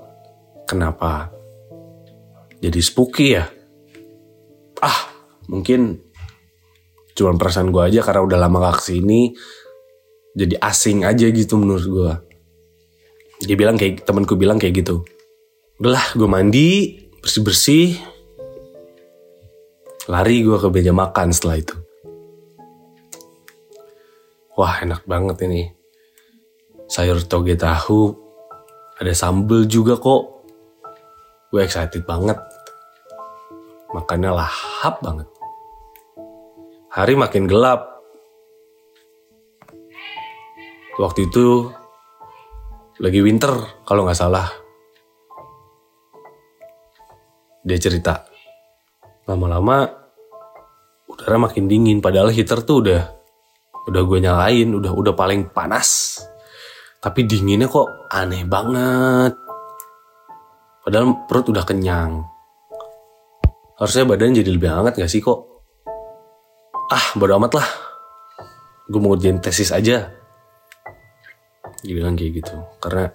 kenapa 0.64 1.30
jadi 2.58 2.80
spooky 2.80 3.36
ya? 3.36 3.46
Ah, 4.80 5.12
mungkin 5.46 6.00
cuma 7.14 7.36
perasaan 7.36 7.68
gue 7.68 7.82
aja 7.84 8.00
karena 8.00 8.24
udah 8.24 8.38
lama 8.40 8.58
gak 8.64 8.80
ke 8.80 8.96
sini 8.96 9.36
jadi 10.32 10.56
asing 10.62 11.04
aja 11.04 11.26
gitu 11.28 11.58
menurut 11.58 11.86
gue. 11.86 12.12
Dia 13.44 13.56
bilang 13.56 13.76
kayak 13.76 14.04
temanku 14.04 14.36
bilang 14.36 14.60
kayak 14.60 14.84
gitu. 14.84 15.04
Udahlah 15.80 16.12
gue 16.16 16.28
mandi 16.28 16.68
bersih-bersih 17.20 18.10
Lari 20.10 20.42
gue 20.42 20.58
ke 20.58 20.68
meja 20.74 20.90
makan 20.90 21.30
setelah 21.30 21.62
itu. 21.62 21.76
Wah 24.58 24.82
enak 24.82 25.06
banget 25.06 25.46
ini. 25.46 25.70
Sayur 26.90 27.22
toge 27.30 27.54
tahu. 27.54 28.10
Ada 28.98 29.14
sambel 29.14 29.70
juga 29.70 29.94
kok. 29.94 30.42
Gue 31.54 31.62
excited 31.62 32.02
banget. 32.02 32.42
Makannya 33.90 34.30
lahap 34.30 35.02
banget. 35.02 35.28
Hari 36.90 37.14
makin 37.18 37.50
gelap. 37.50 38.02
Waktu 40.98 41.26
itu 41.26 41.70
lagi 43.00 43.20
winter 43.24 43.82
kalau 43.82 44.06
nggak 44.06 44.18
salah. 44.18 44.46
Dia 47.60 47.76
cerita, 47.76 48.24
lama-lama 49.28 50.00
udara 51.10 51.36
makin 51.36 51.66
dingin 51.66 51.98
padahal 51.98 52.30
heater 52.30 52.62
tuh 52.62 52.86
udah 52.86 53.02
udah 53.90 54.02
gue 54.06 54.18
nyalain 54.22 54.68
udah 54.70 54.94
udah 54.94 55.14
paling 55.18 55.50
panas 55.50 56.22
tapi 57.02 57.26
dinginnya 57.26 57.66
kok 57.66 58.06
aneh 58.14 58.46
banget 58.46 59.34
padahal 60.86 61.26
perut 61.26 61.50
udah 61.50 61.64
kenyang 61.66 62.29
harusnya 63.80 64.04
badan 64.04 64.36
jadi 64.36 64.50
lebih 64.52 64.68
hangat 64.68 65.00
gak 65.00 65.10
sih 65.10 65.24
kok? 65.24 65.48
Ah 66.92 67.16
bodo 67.16 67.34
amat 67.40 67.52
lah. 67.56 67.68
Gue 68.86 69.00
mau 69.00 69.16
jadi 69.16 69.40
tesis 69.40 69.72
aja. 69.72 70.12
Dia 71.80 71.94
bilang 71.96 72.14
kayak 72.14 72.44
gitu 72.44 72.54
karena 72.78 73.08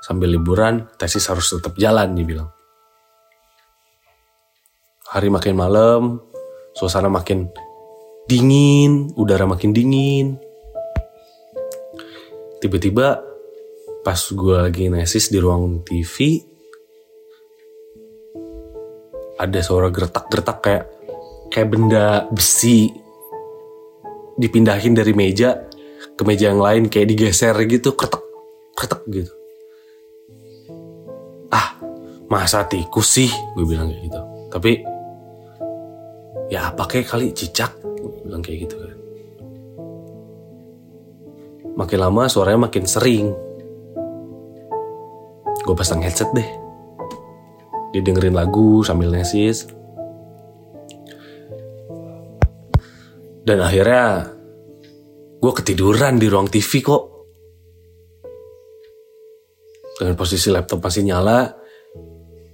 sambil 0.00 0.30
liburan 0.30 0.86
tesis 0.94 1.26
harus 1.26 1.50
tetap 1.50 1.74
jalan 1.74 2.14
dia 2.14 2.22
bilang 2.22 2.48
hari 5.14 5.30
makin 5.30 5.54
malam 5.54 6.02
suasana 6.74 7.06
makin 7.06 7.46
dingin, 8.26 9.14
udara 9.14 9.46
makin 9.46 9.70
dingin. 9.70 10.42
Tiba-tiba 12.58 13.22
pas 14.02 14.18
gue 14.18 14.56
lagi 14.58 14.90
nesis 14.90 15.30
di 15.30 15.38
ruang 15.38 15.86
TV, 15.86 16.42
ada 19.38 19.60
suara 19.62 19.90
gertak-gertak 19.90 20.58
kayak 20.62 20.84
kayak 21.50 21.68
benda 21.70 22.26
besi 22.30 22.90
dipindahin 24.38 24.94
dari 24.94 25.14
meja 25.14 25.66
ke 26.14 26.22
meja 26.22 26.50
yang 26.50 26.62
lain 26.62 26.86
kayak 26.90 27.10
digeser 27.10 27.54
gitu, 27.66 27.94
kretek, 27.94 28.22
kretek 28.74 29.02
gitu. 29.10 29.32
Ah, 31.50 31.78
masa 32.30 32.66
tikus 32.66 33.18
sih, 33.18 33.30
gue 33.54 33.66
bilang 33.66 33.90
kayak 33.90 34.02
gitu. 34.10 34.20
Tapi 34.50 34.72
ya 36.50 36.70
pakai 36.74 37.02
kali 37.02 37.34
cicak, 37.34 37.78
gue 37.82 38.10
bilang 38.26 38.42
kayak 38.42 38.66
gitu 38.66 38.76
kan. 38.78 38.98
Makin 41.74 41.98
lama 41.98 42.30
suaranya 42.30 42.70
makin 42.70 42.86
sering. 42.86 43.34
Gue 45.66 45.74
pasang 45.74 45.98
headset 45.98 46.30
deh. 46.30 46.63
Dia 47.94 48.02
dengerin 48.02 48.34
lagu 48.34 48.82
sambil 48.82 49.14
nesis. 49.14 49.70
Dan 53.46 53.62
akhirnya 53.62 54.34
gue 55.38 55.52
ketiduran 55.54 56.18
di 56.18 56.26
ruang 56.26 56.50
TV 56.50 56.82
kok. 56.82 57.02
Dengan 60.02 60.18
posisi 60.18 60.50
laptop 60.50 60.82
masih 60.82 61.06
nyala. 61.06 61.54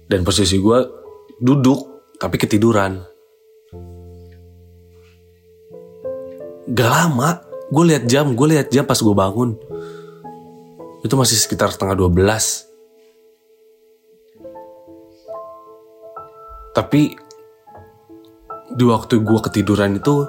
Dan 0.05 0.21
posisi 0.21 0.61
gue 0.61 0.79
duduk 1.41 2.13
tapi 2.21 2.37
ketiduran. 2.37 3.01
Gak 6.69 6.91
lama, 6.93 7.41
gue 7.73 7.83
lihat 7.89 8.05
jam, 8.05 8.37
gue 8.37 8.47
lihat 8.53 8.69
jam 8.69 8.85
pas 8.85 9.01
gue 9.01 9.15
bangun. 9.17 9.57
Itu 11.01 11.17
masih 11.17 11.33
sekitar 11.33 11.73
setengah 11.73 11.97
12. 11.97 12.70
Tapi 16.71 17.15
di 18.71 18.83
waktu 18.87 19.19
gue 19.19 19.39
ketiduran 19.43 19.99
itu 19.99 20.23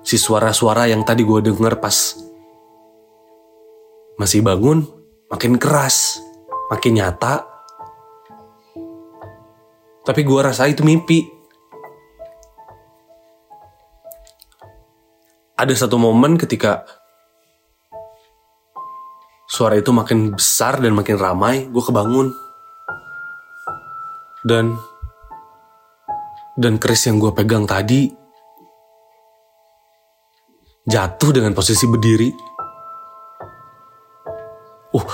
si 0.00 0.16
suara-suara 0.16 0.88
yang 0.88 1.04
tadi 1.04 1.24
gue 1.24 1.40
denger 1.44 1.80
pas 1.80 2.16
masih 4.16 4.40
bangun 4.40 5.04
makin 5.34 5.58
keras, 5.58 6.22
makin 6.70 7.02
nyata. 7.02 7.42
Tapi 10.04 10.20
gue 10.20 10.40
rasa 10.40 10.68
itu 10.68 10.86
mimpi. 10.86 11.26
Ada 15.58 15.86
satu 15.86 15.96
momen 15.96 16.38
ketika 16.38 16.84
suara 19.48 19.74
itu 19.80 19.90
makin 19.90 20.36
besar 20.36 20.78
dan 20.82 20.92
makin 20.92 21.16
ramai, 21.16 21.66
gue 21.66 21.82
kebangun. 21.82 22.43
Dan 24.44 24.76
dan 26.54 26.76
keris 26.76 27.08
yang 27.08 27.18
gue 27.18 27.32
pegang 27.32 27.64
tadi 27.64 28.12
jatuh 30.84 31.30
dengan 31.32 31.56
posisi 31.56 31.88
berdiri. 31.88 32.30
Uh, 34.94 35.08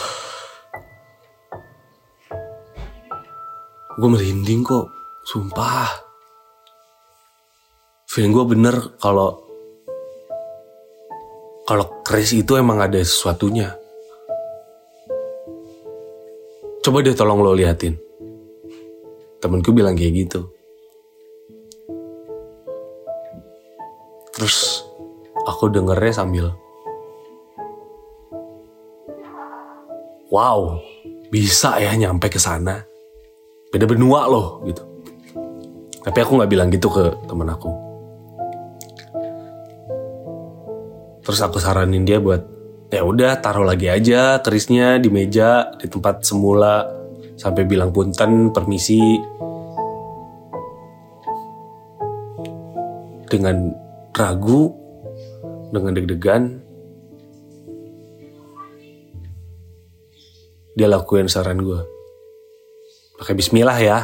gue 3.96 4.08
merinding 4.10 4.60
kok, 4.66 4.87
sumpah. 5.25 5.88
Feeling 8.10 8.34
gue 8.34 8.44
bener 8.50 8.76
kalau 8.99 9.46
kalau 11.64 12.02
keris 12.02 12.34
itu 12.34 12.58
emang 12.58 12.82
ada 12.82 12.99
sesuatunya. 12.99 13.71
Coba 16.82 17.06
deh 17.06 17.14
tolong 17.14 17.38
lo 17.38 17.54
liatin. 17.54 18.09
Temenku 19.40 19.72
bilang 19.72 19.96
kayak 19.96 20.28
gitu. 20.28 20.52
Terus 24.36 24.84
aku 25.48 25.72
dengernya 25.72 26.12
sambil 26.12 26.46
Wow, 30.30 30.78
bisa 31.34 31.74
ya 31.82 31.90
nyampe 31.98 32.30
ke 32.30 32.38
sana. 32.38 32.86
Beda 33.74 33.82
benua 33.82 34.30
loh 34.30 34.62
gitu. 34.62 34.86
Tapi 36.06 36.18
aku 36.22 36.38
nggak 36.38 36.50
bilang 36.54 36.70
gitu 36.70 36.86
ke 36.86 37.10
temen 37.26 37.50
aku. 37.50 37.70
Terus 41.26 41.40
aku 41.42 41.58
saranin 41.58 42.06
dia 42.06 42.22
buat 42.22 42.46
ya 42.94 43.02
udah 43.02 43.42
taruh 43.42 43.66
lagi 43.66 43.90
aja 43.90 44.38
kerisnya 44.38 45.02
di 45.02 45.10
meja 45.10 45.70
di 45.78 45.86
tempat 45.90 46.22
semula 46.22 47.00
sampai 47.40 47.64
bilang 47.64 47.88
punten 47.88 48.52
permisi. 48.52 49.00
Dengan 53.30 53.72
ragu 54.12 54.68
dengan 55.70 55.94
deg-degan 55.94 56.42
dia 60.74 60.90
lakuin 60.90 61.30
saran 61.30 61.62
gue 61.62 61.80
pakai 63.16 63.38
Bismillah 63.38 63.78
ya. 63.80 63.98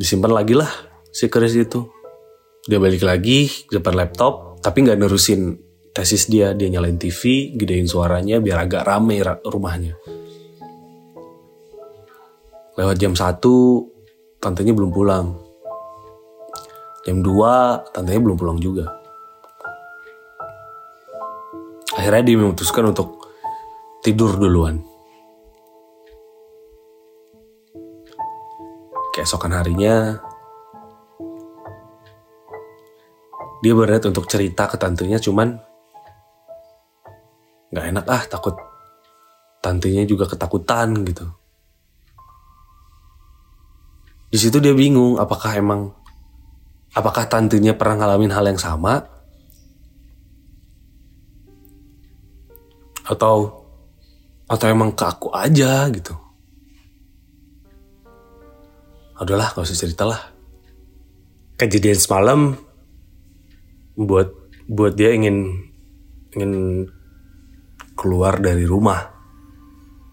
Disimpan 0.00 0.32
lagi 0.32 0.56
lah 0.56 0.72
si 1.12 1.28
keris 1.28 1.52
itu. 1.54 1.84
Dia 2.64 2.80
balik 2.80 3.04
lagi 3.04 3.46
ke 3.68 3.78
depan 3.78 3.92
laptop 3.92 4.58
tapi 4.64 4.88
nggak 4.88 4.96
nerusin 4.96 5.60
tesis 5.92 6.32
dia. 6.32 6.56
Dia 6.56 6.72
nyalain 6.72 6.96
TV 6.96 7.52
gedein 7.54 7.84
suaranya 7.84 8.40
biar 8.40 8.64
agak 8.64 8.88
rame 8.88 9.20
rumahnya 9.44 10.19
lewat 12.80 12.96
jam 12.96 13.12
1 13.12 14.40
tantenya 14.40 14.72
belum 14.72 14.88
pulang. 14.88 15.36
Jam 17.04 17.20
2 17.20 17.92
tantenya 17.92 18.20
belum 18.24 18.40
pulang 18.40 18.56
juga. 18.56 18.88
Akhirnya 21.92 22.24
dia 22.24 22.40
memutuskan 22.40 22.88
untuk 22.88 23.28
tidur 24.00 24.40
duluan. 24.40 24.80
Keesokan 29.12 29.52
harinya 29.60 30.16
dia 33.60 33.76
berniat 33.76 34.08
untuk 34.08 34.24
cerita 34.24 34.64
ke 34.64 34.80
tantenya 34.80 35.20
cuman 35.20 35.52
nggak 37.68 37.86
enak 37.92 38.06
ah 38.08 38.24
takut 38.24 38.56
tantenya 39.60 40.08
juga 40.08 40.24
ketakutan 40.24 40.96
gitu 41.04 41.28
di 44.30 44.38
situ 44.38 44.62
dia 44.62 44.70
bingung 44.70 45.18
apakah 45.18 45.58
emang 45.58 45.90
apakah 46.94 47.26
tantenya 47.26 47.74
pernah 47.74 48.06
ngalamin 48.06 48.30
hal 48.30 48.46
yang 48.46 48.62
sama? 48.62 49.02
Atau 53.10 53.66
atau 54.46 54.66
emang 54.70 54.94
ke 54.94 55.02
aku 55.02 55.34
aja 55.34 55.90
gitu. 55.90 56.14
Udahlah 59.18 59.52
gak 59.52 59.66
usah 59.66 59.76
cerita 59.76 60.06
lah. 60.06 60.32
Kejadian 61.58 61.98
semalam 61.98 62.40
buat 63.98 64.30
buat 64.70 64.94
dia 64.94 65.12
ingin 65.12 65.66
ingin 66.38 66.86
keluar 67.98 68.38
dari 68.38 68.62
rumah. 68.62 69.10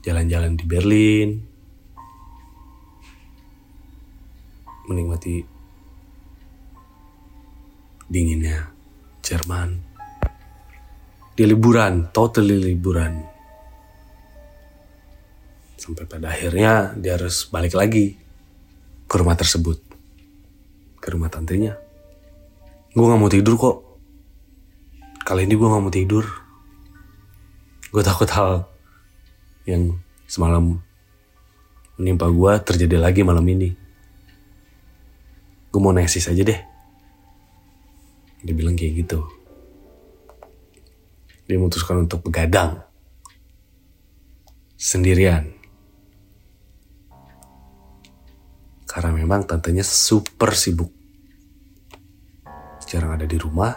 Jalan-jalan 0.02 0.58
di 0.58 0.66
Berlin 0.66 1.30
menikmati 4.88 5.44
dinginnya 8.08 8.72
Jerman. 9.22 9.84
Dia 11.36 11.46
liburan 11.46 12.10
totally 12.16 12.58
liburan. 12.58 13.22
Sampai 15.78 16.08
pada 16.10 16.32
akhirnya 16.34 16.96
dia 16.98 17.20
harus 17.20 17.46
balik 17.52 17.76
lagi 17.78 18.18
ke 19.06 19.16
rumah 19.20 19.38
tersebut. 19.38 19.78
Ke 20.98 21.14
rumah 21.14 21.30
tantenya. 21.30 21.78
Gue 22.96 23.06
gak 23.06 23.20
mau 23.20 23.30
tidur 23.30 23.56
kok. 23.60 23.78
Kali 25.28 25.46
ini 25.46 25.54
gue 25.54 25.68
gak 25.68 25.84
mau 25.84 25.94
tidur. 25.94 26.26
Gue 27.94 28.02
takut 28.02 28.28
hal 28.34 28.66
yang 29.68 30.00
semalam 30.26 30.80
menimpa 32.00 32.32
gue 32.32 32.52
terjadi 32.64 32.98
lagi 32.98 33.22
malam 33.22 33.44
ini 33.46 33.87
gue 35.68 35.80
mau 35.82 35.92
nesis 35.92 36.28
aja 36.28 36.44
deh. 36.44 36.60
Dia 38.44 38.54
bilang 38.54 38.78
kayak 38.78 39.04
gitu. 39.04 39.20
Dia 41.48 41.56
memutuskan 41.60 42.04
untuk 42.04 42.28
begadang. 42.28 42.84
Sendirian. 44.78 45.58
Karena 48.88 49.12
memang 49.12 49.44
tantenya 49.44 49.84
super 49.84 50.54
sibuk. 50.54 50.92
Jarang 52.88 53.20
ada 53.20 53.28
di 53.28 53.36
rumah. 53.36 53.74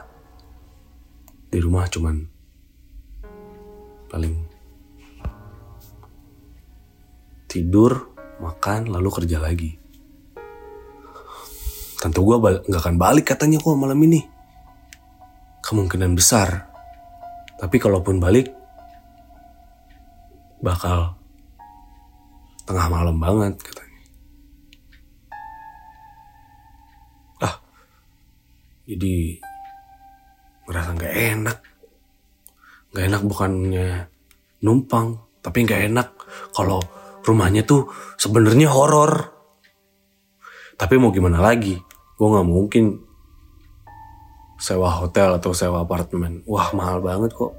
Di 1.51 1.59
rumah 1.59 1.91
cuman 1.91 2.15
paling 4.07 4.35
tidur, 7.51 8.15
makan, 8.39 8.87
lalu 8.87 9.09
kerja 9.11 9.43
lagi. 9.43 9.80
Tante 12.01 12.17
gue 12.17 12.37
nggak 12.41 12.81
akan 12.81 12.97
balik 12.97 13.37
katanya 13.37 13.61
kok 13.61 13.77
malam 13.77 14.01
ini. 14.01 14.25
Kemungkinan 15.61 16.17
besar. 16.17 16.65
Tapi 17.61 17.77
kalaupun 17.77 18.17
balik, 18.17 18.49
bakal 20.65 21.13
tengah 22.65 22.89
malam 22.89 23.21
banget 23.21 23.61
katanya. 23.61 24.01
Ah, 27.45 27.61
jadi 28.89 29.37
merasa 30.65 30.97
nggak 30.97 31.15
enak. 31.37 31.59
Nggak 32.97 33.05
enak 33.13 33.23
bukannya 33.29 33.89
numpang, 34.65 35.21
tapi 35.45 35.69
nggak 35.69 35.93
enak 35.93 36.09
kalau 36.57 36.81
rumahnya 37.29 37.61
tuh 37.69 37.93
sebenarnya 38.17 38.73
horor. 38.73 39.37
Tapi 40.81 40.97
mau 40.97 41.13
gimana 41.13 41.45
lagi? 41.45 41.90
Gue 42.21 42.29
nggak 42.29 42.49
mungkin 42.53 43.01
sewa 44.61 44.93
hotel 44.93 45.41
atau 45.41 45.57
sewa 45.57 45.81
apartemen. 45.81 46.45
Wah 46.45 46.69
mahal 46.77 47.01
banget 47.01 47.33
kok. 47.33 47.57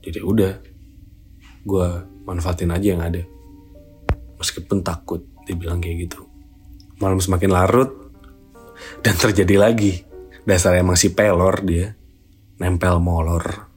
Jadi 0.00 0.24
udah, 0.24 0.56
gue 1.60 1.88
manfaatin 2.24 2.72
aja 2.72 2.96
yang 2.96 3.04
ada. 3.04 3.20
Meskipun 4.40 4.80
takut 4.80 5.20
dibilang 5.44 5.84
kayak 5.84 6.08
gitu. 6.08 6.24
Malam 6.96 7.20
semakin 7.20 7.52
larut 7.52 7.92
dan 9.04 9.12
terjadi 9.20 9.60
lagi. 9.60 10.00
Dasar 10.48 10.80
emang 10.80 10.96
si 10.96 11.12
pelor 11.12 11.60
dia. 11.60 11.92
Nempel 12.56 12.96
molor. 13.04 13.68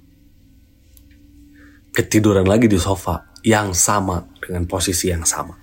Ketiduran 1.92 2.48
lagi 2.48 2.72
di 2.72 2.80
sofa 2.80 3.36
yang 3.44 3.76
sama 3.76 4.24
dengan 4.40 4.64
posisi 4.72 5.12
yang 5.12 5.28
sama. 5.28 5.63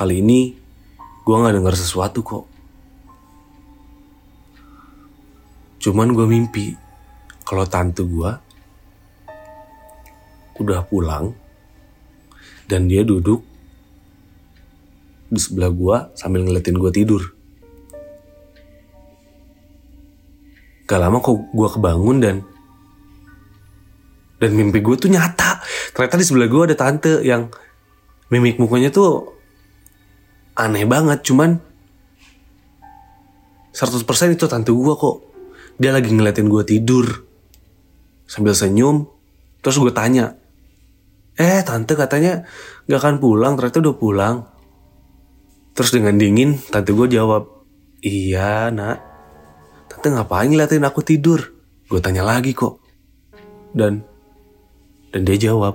Kali 0.00 0.24
ini 0.24 0.56
gue 1.28 1.34
gak 1.36 1.60
denger 1.60 1.76
sesuatu 1.76 2.24
kok. 2.24 2.48
Cuman 5.76 6.16
gue 6.16 6.24
mimpi 6.24 6.72
kalau 7.44 7.68
tante 7.68 8.00
gue 8.08 8.30
udah 10.56 10.80
pulang 10.88 11.36
dan 12.64 12.88
dia 12.88 13.04
duduk 13.04 13.44
di 15.28 15.36
sebelah 15.36 15.68
gue 15.68 15.96
sambil 16.16 16.48
ngeliatin 16.48 16.80
gue 16.80 16.92
tidur. 16.96 17.20
Gak 20.88 20.96
lama 20.96 21.20
kok 21.20 21.44
gue 21.52 21.68
kebangun 21.76 22.16
dan 22.24 22.36
dan 24.40 24.50
mimpi 24.56 24.80
gue 24.80 24.96
tuh 24.96 25.12
nyata. 25.12 25.60
Ternyata 25.92 26.16
di 26.16 26.24
sebelah 26.24 26.48
gue 26.48 26.72
ada 26.72 26.76
tante 26.88 27.20
yang 27.20 27.52
mimik 28.32 28.56
mukanya 28.56 28.88
tuh 28.88 29.39
aneh 30.60 30.84
banget. 30.84 31.24
Cuman 31.24 31.56
100% 33.72 34.36
itu 34.36 34.44
tante 34.44 34.70
gue 34.70 34.94
kok. 34.94 35.16
Dia 35.80 35.96
lagi 35.96 36.12
ngeliatin 36.12 36.52
gue 36.52 36.62
tidur. 36.68 37.06
Sambil 38.28 38.52
senyum. 38.52 39.08
Terus 39.64 39.80
gue 39.80 39.92
tanya. 39.96 40.36
Eh 41.40 41.64
tante 41.64 41.96
katanya 41.96 42.44
gak 42.84 43.00
akan 43.00 43.16
pulang. 43.18 43.56
Ternyata 43.56 43.80
udah 43.80 43.96
pulang. 43.96 44.36
Terus 45.72 45.90
dengan 45.96 46.20
dingin 46.20 46.60
tante 46.68 46.92
gue 46.92 47.08
jawab. 47.08 47.48
Iya 48.04 48.68
nak. 48.68 48.98
Tante 49.88 50.06
ngapain 50.12 50.52
ngeliatin 50.52 50.84
aku 50.84 51.00
tidur? 51.00 51.40
Gue 51.88 52.00
tanya 52.04 52.22
lagi 52.22 52.52
kok. 52.52 52.78
Dan 53.72 54.04
dan 55.10 55.26
dia 55.26 55.50
jawab, 55.50 55.74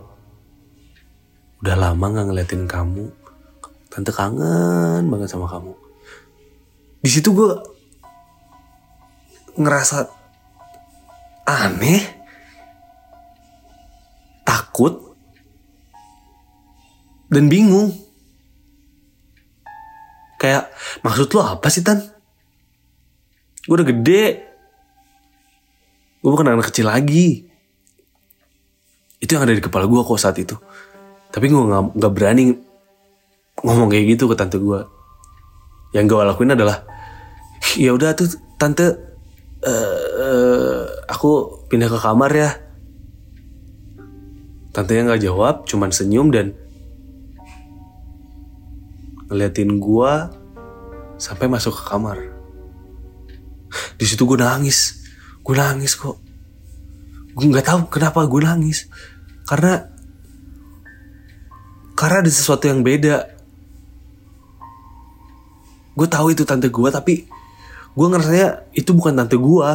udah 1.60 1.76
lama 1.76 2.06
gak 2.08 2.26
ngeliatin 2.32 2.64
kamu. 2.72 3.25
Tante 3.96 4.12
kangen 4.12 5.08
banget 5.08 5.32
sama 5.32 5.48
kamu. 5.48 5.72
Di 7.00 7.08
situ 7.08 7.32
gue 7.32 7.56
ngerasa 9.56 10.12
aneh, 11.48 12.04
takut, 14.44 15.16
dan 17.32 17.48
bingung. 17.48 17.96
Kayak 20.36 20.76
maksud 21.00 21.32
lo 21.32 21.56
apa 21.56 21.72
sih 21.72 21.80
Tan? 21.80 22.04
Gue 23.64 23.80
udah 23.80 23.88
gede. 23.88 24.44
Gue 26.20 26.30
bukan 26.36 26.52
anak 26.52 26.68
kecil 26.68 26.92
lagi 26.92 27.56
itu 29.26 29.34
yang 29.34 29.50
ada 29.50 29.58
di 29.58 29.64
kepala 29.64 29.90
gue 29.90 30.02
kok 30.06 30.22
saat 30.22 30.38
itu 30.38 30.54
tapi 31.34 31.50
gue 31.50 31.58
nggak 31.98 32.14
berani 32.14 32.54
ngomong 33.64 33.88
kayak 33.88 34.18
gitu 34.18 34.28
ke 34.28 34.36
tante 34.36 34.60
gue 34.60 34.82
yang 35.96 36.12
gue 36.12 36.20
lakuin 36.20 36.52
adalah 36.52 36.84
ya 37.80 37.96
udah 37.96 38.12
tuh 38.12 38.28
tante 38.60 39.16
uh, 39.64 40.84
aku 41.08 41.64
pindah 41.72 41.90
ke 41.90 42.00
kamar 42.00 42.32
ya. 42.36 42.52
Tante 44.76 44.92
yang 44.92 45.08
nggak 45.08 45.24
jawab 45.24 45.64
cuman 45.64 45.90
senyum 45.96 46.36
dan 46.36 46.52
ngeliatin 49.32 49.80
gue 49.80 50.14
sampai 51.16 51.48
masuk 51.48 51.74
ke 51.80 51.84
kamar. 51.88 52.20
Di 53.96 54.06
situ 54.06 54.28
gue 54.28 54.36
nangis. 54.36 55.08
Gue 55.40 55.56
nangis 55.56 55.96
kok. 55.96 56.20
Gue 57.36 57.46
nggak 57.48 57.68
tahu 57.72 57.80
kenapa 57.88 58.28
gue 58.28 58.42
nangis. 58.44 58.92
Karena 59.48 59.96
karena 61.96 62.20
ada 62.20 62.32
sesuatu 62.32 62.68
yang 62.68 62.84
beda 62.84 63.35
gue 65.96 66.08
tahu 66.12 66.36
itu 66.36 66.44
tante 66.44 66.68
gue 66.68 66.90
tapi 66.92 67.28
gue 67.96 68.08
ngerasanya 68.12 68.68
itu 68.76 68.92
bukan 68.92 69.16
tante 69.16 69.40
gue 69.40 69.70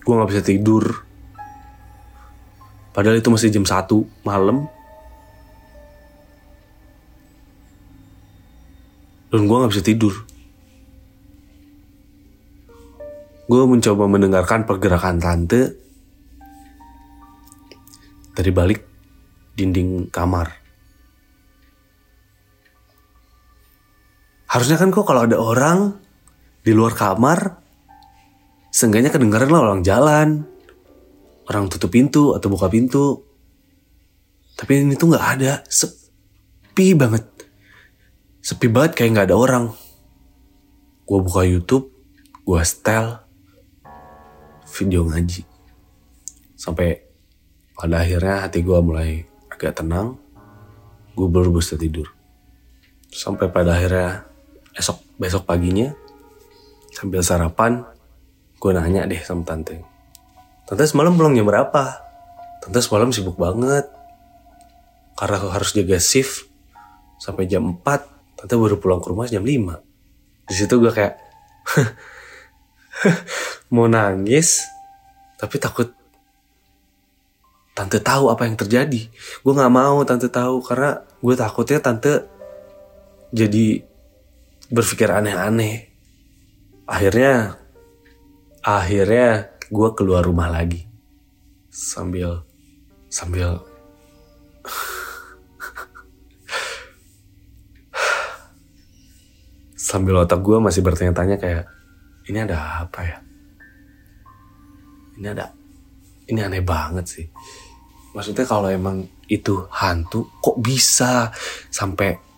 gue 0.00 0.14
nggak 0.16 0.30
bisa 0.32 0.42
tidur. 0.42 0.84
Padahal 2.90 3.20
itu 3.22 3.30
masih 3.30 3.52
jam 3.54 3.62
1 3.62 4.26
malam. 4.26 4.66
Dan 9.30 9.46
gue 9.46 9.56
nggak 9.56 9.72
bisa 9.72 9.84
tidur. 9.86 10.14
Gue 13.46 13.62
mencoba 13.66 14.06
mendengarkan 14.10 14.66
pergerakan 14.66 15.22
tante 15.22 15.78
dari 18.34 18.50
balik 18.50 18.80
dinding 19.54 20.10
kamar. 20.10 20.59
Harusnya 24.50 24.82
kan 24.82 24.90
kok 24.90 25.06
kalau 25.06 25.30
ada 25.30 25.38
orang 25.38 25.94
di 26.66 26.74
luar 26.74 26.90
kamar, 26.98 27.62
seenggaknya 28.74 29.14
kedengaran 29.14 29.46
lah 29.46 29.62
orang 29.62 29.86
jalan, 29.86 30.42
orang 31.46 31.70
tutup 31.70 31.94
pintu 31.94 32.34
atau 32.34 32.50
buka 32.50 32.66
pintu. 32.66 33.22
Tapi 34.58 34.82
ini 34.82 34.98
tuh 34.98 35.14
nggak 35.14 35.26
ada, 35.38 35.62
sepi 35.70 36.98
banget, 36.98 37.22
sepi 38.42 38.66
banget 38.66 38.98
kayak 38.98 39.10
nggak 39.14 39.28
ada 39.30 39.38
orang. 39.38 39.64
Gue 41.06 41.18
buka 41.22 41.46
YouTube, 41.46 41.94
gue 42.42 42.60
setel 42.66 43.22
video 44.66 45.06
ngaji, 45.06 45.46
sampai 46.58 47.06
pada 47.78 48.02
akhirnya 48.02 48.50
hati 48.50 48.66
gue 48.66 48.78
mulai 48.82 49.22
agak 49.46 49.78
tenang. 49.78 50.18
Gue 51.14 51.26
baru 51.30 51.54
bisa 51.54 51.78
tidur. 51.78 52.10
Sampai 53.10 53.50
pada 53.50 53.74
akhirnya 53.74 54.29
esok 54.80 55.04
besok 55.20 55.44
paginya 55.44 55.92
sambil 56.90 57.20
sarapan 57.20 57.84
gue 58.60 58.72
nanya 58.76 59.08
deh 59.08 59.20
sama 59.24 59.42
tante. 59.44 59.80
Tante 60.68 60.84
semalam 60.84 61.16
pulang 61.16 61.32
jam 61.32 61.48
berapa? 61.48 61.84
Tante 62.60 62.78
semalam 62.84 63.08
sibuk 63.08 63.40
banget. 63.40 63.88
Karena 65.16 65.36
harus 65.48 65.72
jaga 65.72 65.96
shift 65.96 66.44
sampai 67.16 67.48
jam 67.48 67.80
4. 67.80 68.36
Tante 68.36 68.54
baru 68.54 68.76
pulang 68.76 69.00
ke 69.00 69.08
rumah 69.08 69.26
jam 69.26 69.42
5. 69.42 69.80
Di 70.44 70.54
situ 70.54 70.76
gue 70.76 70.92
kayak 70.92 71.16
mau 73.74 73.88
nangis 73.88 74.60
tapi 75.40 75.56
takut 75.56 75.88
tante 77.72 77.96
tahu 77.96 78.28
apa 78.28 78.44
yang 78.44 78.60
terjadi. 78.60 79.08
Gue 79.40 79.52
nggak 79.56 79.72
mau 79.72 80.04
tante 80.04 80.28
tahu 80.28 80.60
karena 80.60 81.00
gue 81.00 81.34
takutnya 81.34 81.80
tante 81.80 82.28
jadi 83.32 83.89
berpikir 84.70 85.10
aneh-aneh. 85.10 85.90
Akhirnya, 86.86 87.58
akhirnya 88.62 89.50
gue 89.66 89.88
keluar 89.98 90.22
rumah 90.22 90.46
lagi. 90.50 90.86
Sambil 91.70 92.42
sambil 93.10 93.58
sambil 99.74 100.22
otak 100.22 100.38
gue 100.42 100.58
masih 100.62 100.86
bertanya-tanya 100.86 101.38
kayak 101.38 101.66
ini 102.30 102.38
ada 102.46 102.86
apa 102.86 103.00
ya? 103.02 103.18
Ini 105.18 105.26
ada 105.34 105.50
ini 106.30 106.40
aneh 106.42 106.62
banget 106.62 107.06
sih. 107.10 107.26
Maksudnya 108.14 108.46
kalau 108.46 108.70
emang 108.70 109.06
itu 109.30 109.66
hantu 109.70 110.26
kok 110.42 110.58
bisa 110.58 111.30
sampai 111.70 112.29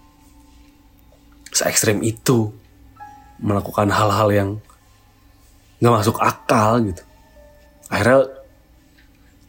se 1.52 1.68
ekstrem 1.68 2.00
itu 2.00 2.48
melakukan 3.44 3.92
hal-hal 3.92 4.28
yang 4.32 4.50
nggak 5.84 5.94
masuk 6.00 6.16
akal 6.16 6.80
gitu. 6.80 7.04
Akhirnya 7.92 8.32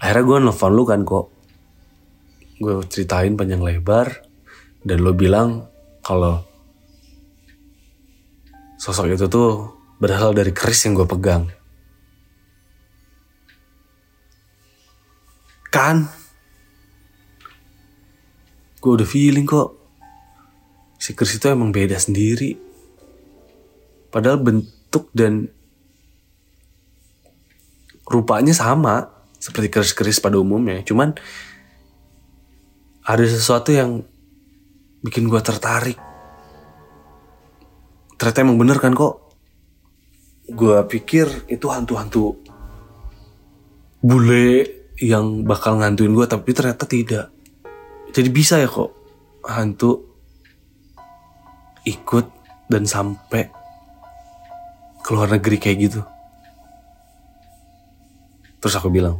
akhirnya 0.03 0.23
gue 0.27 0.37
nelfon 0.43 0.73
lu 0.75 0.83
kan 0.83 1.07
kok. 1.07 1.31
Gue 2.59 2.83
ceritain 2.91 3.39
panjang 3.39 3.63
lebar 3.63 4.27
dan 4.83 4.99
lo 4.99 5.15
bilang 5.15 5.71
kalau 6.03 6.43
sosok 8.75 9.15
itu 9.15 9.31
tuh 9.31 9.71
berasal 9.95 10.35
dari 10.35 10.51
keris 10.51 10.83
yang 10.83 10.99
gue 10.99 11.07
pegang. 11.07 11.47
Kan? 15.71 16.11
Gue 18.83 18.99
udah 18.99 19.07
feeling 19.07 19.47
kok 19.47 19.82
si 21.03 21.11
keris 21.11 21.35
itu 21.35 21.51
emang 21.51 21.75
beda 21.75 21.99
sendiri. 21.99 22.55
Padahal 24.07 24.39
bentuk 24.39 25.11
dan 25.11 25.51
rupanya 28.07 28.55
sama 28.55 29.11
seperti 29.35 29.67
keris-keris 29.67 30.23
pada 30.23 30.39
umumnya. 30.39 30.79
Cuman 30.87 31.11
ada 33.03 33.25
sesuatu 33.27 33.75
yang 33.75 33.99
bikin 35.03 35.27
gue 35.27 35.43
tertarik. 35.43 35.99
Ternyata 38.15 38.39
emang 38.39 38.55
bener 38.55 38.79
kan 38.79 38.95
kok? 38.95 39.35
Gue 40.47 40.79
pikir 40.87 41.51
itu 41.51 41.67
hantu-hantu 41.67 42.39
bule 43.99 44.87
yang 45.03 45.43
bakal 45.43 45.83
ngantuin 45.83 46.15
gue 46.15 46.27
tapi 46.31 46.55
ternyata 46.55 46.87
tidak. 46.87 47.27
Jadi 48.15 48.29
bisa 48.31 48.55
ya 48.55 48.71
kok? 48.71 48.95
Hantu 49.43 50.12
ikut 51.83 52.25
dan 52.71 52.87
sampai 52.87 53.51
ke 55.03 55.09
luar 55.11 55.35
negeri 55.35 55.59
kayak 55.59 55.77
gitu. 55.83 56.01
Terus 58.63 58.79
aku 58.79 58.87
bilang 58.87 59.19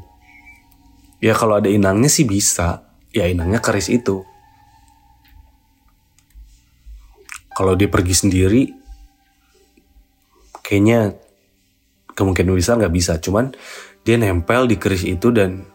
ya 1.19 1.36
kalau 1.36 1.60
ada 1.60 1.67
inangnya 1.67 2.08
sih 2.08 2.23
bisa. 2.23 2.88
Ya 3.13 3.30
inangnya 3.30 3.62
keris 3.62 3.93
itu. 3.93 4.26
Kalau 7.54 7.78
dia 7.78 7.86
pergi 7.86 8.15
sendiri 8.17 8.63
kayaknya 10.65 11.13
kemungkinan 12.15 12.56
besar 12.58 12.80
nggak 12.80 12.95
bisa. 12.95 13.19
Cuman 13.21 13.54
dia 14.02 14.17
nempel 14.17 14.65
di 14.65 14.80
keris 14.80 15.06
itu 15.06 15.30
dan 15.30 15.67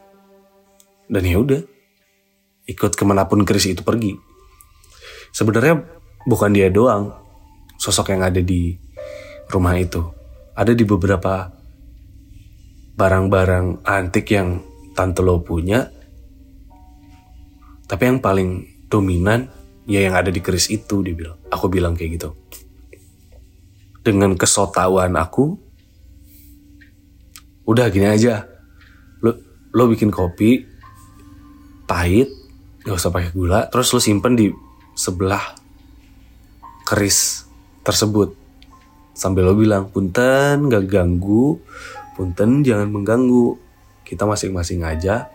dan 1.06 1.22
ya 1.22 1.38
udah 1.38 1.62
ikut 2.68 2.92
ke 2.96 3.04
mana 3.06 3.28
pun 3.28 3.44
keris 3.46 3.70
itu 3.70 3.86
pergi. 3.86 4.16
Sebenarnya 5.30 5.97
bukan 6.26 6.50
dia 6.50 6.72
doang. 6.72 7.14
Sosok 7.78 8.10
yang 8.10 8.26
ada 8.26 8.42
di 8.42 8.74
rumah 9.52 9.78
itu. 9.78 10.02
Ada 10.58 10.74
di 10.74 10.82
beberapa 10.82 11.46
barang-barang 12.98 13.86
antik 13.86 14.34
yang 14.34 14.58
tante 14.96 15.22
lo 15.22 15.38
punya. 15.44 15.86
Tapi 17.86 18.02
yang 18.02 18.18
paling 18.18 18.82
dominan 18.90 19.46
ya 19.86 20.02
yang 20.02 20.18
ada 20.18 20.34
di 20.34 20.42
keris 20.42 20.72
itu 20.74 21.06
dia 21.06 21.14
bilang. 21.14 21.38
Aku 21.54 21.70
bilang 21.70 21.94
kayak 21.94 22.18
gitu. 22.18 22.30
Dengan 24.02 24.34
kesotawan 24.34 25.14
aku 25.14 25.54
udah 27.68 27.86
gini 27.92 28.10
aja. 28.10 28.48
Lo 29.22 29.38
lo 29.70 29.86
bikin 29.86 30.10
kopi 30.10 30.78
pahit 31.88 32.28
gak 32.84 33.00
usah 33.00 33.08
pakai 33.08 33.32
gula 33.32 33.68
terus 33.72 33.88
lo 33.96 34.00
simpen 34.00 34.36
di 34.36 34.52
sebelah 34.92 35.56
keris 36.88 37.44
tersebut. 37.84 38.32
Sambil 39.12 39.44
lo 39.44 39.52
bilang 39.52 39.92
punten 39.92 40.72
gak 40.72 40.88
ganggu. 40.88 41.60
Punten 42.16 42.64
jangan 42.64 42.88
mengganggu. 42.88 43.60
Kita 44.08 44.24
masing-masing 44.24 44.88
aja. 44.88 45.28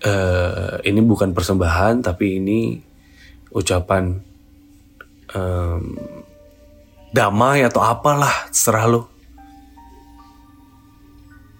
Uh, 0.00 0.80
ini 0.86 1.04
bukan 1.04 1.36
persembahan 1.36 2.00
tapi 2.00 2.38
ini 2.38 2.78
ucapan 3.50 4.14
um, 5.34 5.98
damai 7.12 7.66
atau 7.66 7.84
apalah 7.84 8.48
serah 8.48 8.86
lo. 8.88 9.02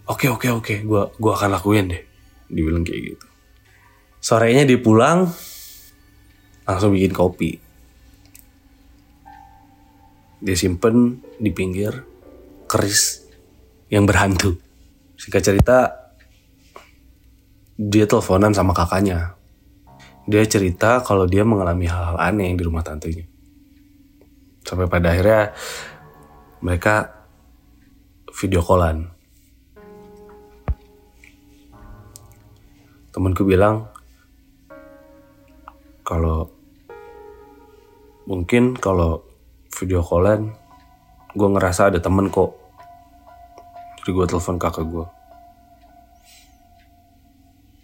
Oke 0.09 0.33
oke 0.33 0.49
oke. 0.49 0.75
Gue 0.89 1.03
gua 1.21 1.33
akan 1.37 1.61
lakuin 1.61 1.93
deh. 1.93 2.03
Dibilang 2.49 2.81
kayak 2.81 3.13
gitu. 3.13 3.27
Sorenya 4.25 4.65
dia 4.65 4.81
pulang 4.81 5.29
langsung 6.69 6.93
bikin 6.93 7.17
kopi. 7.17 7.57
Dia 10.45 10.55
simpen 10.55 11.25
di 11.41 11.49
pinggir 11.51 12.05
keris 12.69 13.25
yang 13.89 14.05
berhantu. 14.05 14.61
Singkat 15.17 15.43
cerita 15.43 15.79
dia 17.81 18.05
teleponan 18.05 18.53
sama 18.53 18.77
kakaknya. 18.77 19.33
Dia 20.29 20.45
cerita 20.45 21.01
kalau 21.01 21.25
dia 21.25 21.43
mengalami 21.43 21.89
hal-hal 21.89 22.21
aneh 22.21 22.53
di 22.53 22.63
rumah 22.63 22.85
tantenya 22.85 23.25
sampai 24.69 24.85
pada 24.85 25.17
akhirnya 25.17 25.57
mereka 26.61 27.25
video 28.37 28.61
callan. 28.61 29.09
Temanku 33.09 33.49
bilang 33.49 33.89
kalau 36.05 36.58
mungkin 38.29 38.77
kalau 38.77 39.25
video 39.73 40.05
callan 40.05 40.53
gue 41.33 41.49
ngerasa 41.49 41.89
ada 41.89 41.97
temen 41.97 42.29
kok. 42.29 42.53
Jadi 44.01 44.11
gue 44.13 44.27
telepon 44.29 44.61
kakak 44.61 44.85
gue 44.85 45.07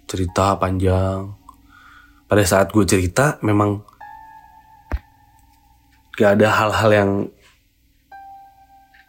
cerita 0.04 0.54
panjang. 0.60 1.32
Pada 2.28 2.44
saat 2.44 2.68
gue 2.70 2.84
cerita 2.84 3.40
memang 3.40 3.80
gak 6.14 6.38
ada 6.40 6.48
hal-hal 6.52 6.90
yang 6.92 7.10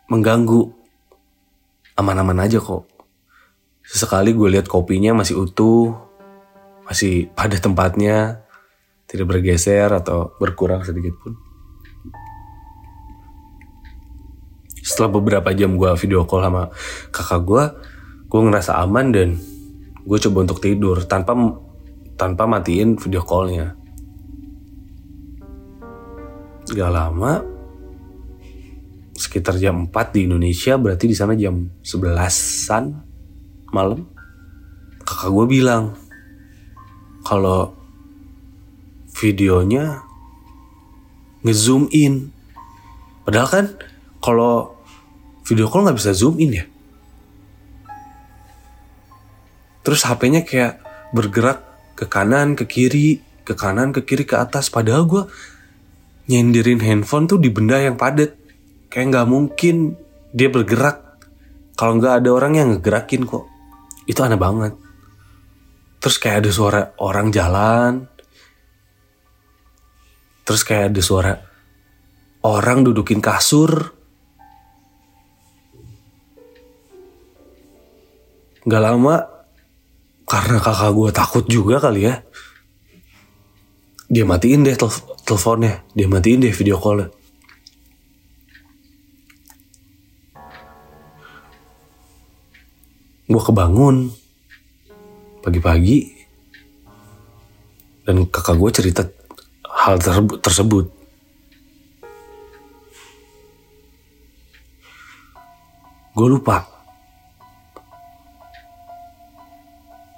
mengganggu. 0.07 0.71
Aman-aman 1.99 2.47
aja 2.47 2.63
kok. 2.63 2.87
Sesekali 3.83 4.31
gue 4.31 4.55
lihat 4.55 4.71
kopinya 4.71 5.19
masih 5.19 5.45
utuh 5.45 6.05
masih 6.85 7.33
pada 7.33 7.57
tempatnya, 7.57 8.44
tidak 9.15 9.31
bergeser 9.31 9.87
atau 9.95 10.35
berkurang 10.35 10.83
sedikit 10.83 11.15
pun. 11.23 11.33
Setelah 14.85 15.17
beberapa 15.17 15.49
jam 15.55 15.79
gue 15.79 15.89
video 15.97 16.27
call 16.27 16.45
sama 16.45 16.69
kakak 17.09 17.41
gue, 17.41 17.63
gue 18.27 18.41
ngerasa 18.43 18.77
aman 18.83 19.09
dan 19.09 19.29
gue 20.05 20.17
coba 20.29 20.37
untuk 20.45 20.61
tidur 20.61 21.01
tanpa 21.07 21.33
tanpa 22.19 22.43
matiin 22.45 22.99
video 22.99 23.25
callnya. 23.25 23.73
Gak 26.69 26.91
lama, 26.91 27.41
sekitar 29.15 29.55
jam 29.57 29.87
4 29.89 30.15
di 30.15 30.27
Indonesia, 30.27 30.75
berarti 30.75 31.05
di 31.07 31.15
sana 31.15 31.33
jam 31.33 31.71
11-an 31.81 32.83
malam. 33.71 34.05
Kakak 35.05 35.29
gue 35.29 35.45
bilang, 35.49 35.93
kalau 37.25 37.84
videonya 39.15 40.03
ngezoom 41.45 41.87
in. 41.95 42.35
Padahal 43.23 43.47
kan 43.49 43.65
kalau 44.19 44.75
video 45.45 45.69
call 45.69 45.85
nggak 45.85 45.97
bisa 45.97 46.11
zoom 46.11 46.41
in 46.41 46.51
ya. 46.61 46.65
Terus 49.85 50.01
HP-nya 50.01 50.41
kayak 50.41 50.81
bergerak 51.13 51.61
ke 51.93 52.09
kanan, 52.09 52.57
ke 52.57 52.65
kiri, 52.65 53.21
ke 53.45 53.53
kanan, 53.53 53.93
ke 53.93 54.01
kiri, 54.01 54.25
ke 54.25 54.33
atas. 54.33 54.73
Padahal 54.73 55.05
gue 55.05 55.23
nyenderin 56.25 56.81
handphone 56.81 57.29
tuh 57.29 57.37
di 57.37 57.53
benda 57.53 57.77
yang 57.77 57.93
padat. 57.93 58.33
Kayak 58.89 59.05
nggak 59.13 59.27
mungkin 59.29 59.93
dia 60.33 60.49
bergerak 60.49 61.21
kalau 61.77 62.01
nggak 62.01 62.25
ada 62.25 62.29
orang 62.33 62.53
yang 62.57 62.67
ngegerakin 62.73 63.29
kok. 63.29 63.45
Itu 64.09 64.25
aneh 64.25 64.41
banget. 64.41 64.73
Terus 66.01 66.17
kayak 66.17 66.37
ada 66.41 66.49
suara 66.49 66.81
orang 66.97 67.29
jalan. 67.29 68.09
Terus 70.45 70.61
kayak 70.61 70.93
ada 70.93 71.01
suara 71.01 71.33
orang 72.45 72.85
dudukin 72.85 73.19
kasur. 73.19 73.97
Gak 78.65 78.81
lama 78.81 79.25
karena 80.25 80.57
kakak 80.57 80.91
gue 80.93 81.09
takut 81.13 81.45
juga 81.45 81.77
kali 81.77 82.09
ya. 82.09 82.21
dia 84.05 84.21
matiin 84.21 84.61
deh 84.61 84.77
tel 84.77 84.93
teleponnya 85.25 85.81
dia 85.97 86.05
matiin 86.05 86.45
deh 86.45 86.53
video 86.53 86.77
callnya 86.77 87.09
gue 93.25 93.41
kebangun 93.41 94.13
pagi-pagi 95.41 96.13
dan 98.05 98.29
kakak 98.29 98.55
gue 98.61 98.69
cerita 98.69 99.01
hal 99.75 99.99
tersebut, 100.39 100.87
gue 106.15 106.27
lupa. 106.31 106.63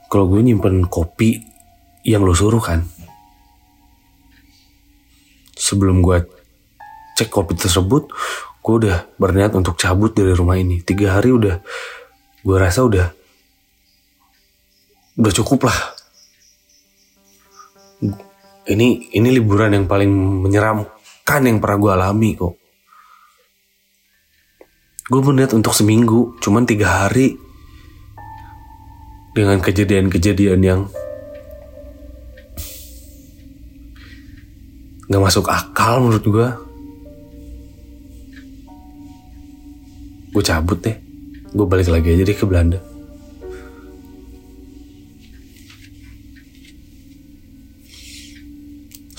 Kalau 0.08 0.30
gue 0.32 0.40
nyimpen 0.40 0.88
kopi 0.88 1.42
yang 2.08 2.24
lo 2.24 2.32
suruh 2.32 2.64
kan 2.64 2.88
sebelum 5.52 6.00
gue 6.00 6.24
cek 7.20 7.28
kopi 7.28 7.60
tersebut 7.60 8.08
gue 8.64 8.74
udah 8.88 9.04
berniat 9.20 9.52
untuk 9.60 9.76
cabut 9.76 10.16
dari 10.16 10.32
rumah 10.32 10.56
ini. 10.56 10.80
Tiga 10.80 11.20
hari 11.20 11.36
udah 11.36 11.60
gue 12.40 12.56
rasa 12.56 12.88
udah 12.88 13.12
udah 15.20 15.34
cukup 15.34 15.68
lah 15.68 15.80
ini 18.68 19.16
ini 19.16 19.30
liburan 19.32 19.72
yang 19.72 19.86
paling 19.88 20.12
menyeramkan 20.44 21.42
yang 21.48 21.64
pernah 21.64 21.78
gue 21.80 21.92
alami 21.92 22.32
kok. 22.36 22.54
Gue 25.08 25.22
berniat 25.24 25.56
untuk 25.56 25.72
seminggu 25.72 26.36
cuman 26.44 26.68
tiga 26.68 27.08
hari 27.08 27.40
dengan 29.32 29.64
kejadian-kejadian 29.64 30.60
yang 30.60 30.82
nggak 35.08 35.24
masuk 35.24 35.48
akal 35.48 36.04
menurut 36.04 36.26
gue 36.28 36.48
gue 40.36 40.44
cabut 40.44 40.80
deh. 40.84 40.98
Gue 41.56 41.64
balik 41.64 41.88
lagi 41.88 42.12
aja 42.12 42.28
deh 42.28 42.36
ke 42.36 42.44
Belanda 42.44 42.97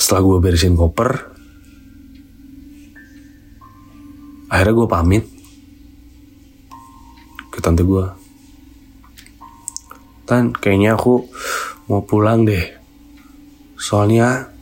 setelah 0.09 0.25
gue 0.25 0.39
beresin 0.41 0.73
koper 0.73 1.29
akhirnya 4.49 4.73
gue 4.73 4.89
pamit 4.89 5.25
ke 7.53 7.61
tante 7.61 7.85
gue 7.85 8.09
tan 10.25 10.57
kayaknya 10.57 10.97
aku 10.97 11.29
mau 11.89 12.05
pulang 12.05 12.45
deh. 12.45 12.77
Soalnya 13.81 14.53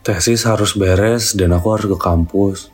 tesis 0.00 0.48
harus 0.48 0.72
beres 0.72 1.36
dan 1.36 1.52
aku 1.52 1.66
harus 1.76 1.86
ke 1.92 1.98
kampus. 2.00 2.72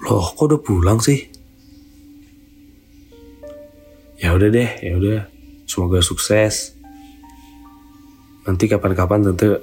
Loh 0.00 0.24
kok 0.32 0.48
udah 0.48 0.60
pulang 0.64 0.98
sih? 1.04 1.28
Ya 4.16 4.32
udah 4.32 4.48
deh 4.48 4.70
ya 4.80 4.96
udah. 4.96 5.20
Semoga 5.68 6.00
sukses 6.00 6.75
nanti 8.46 8.70
kapan-kapan 8.70 9.26
tentu 9.26 9.58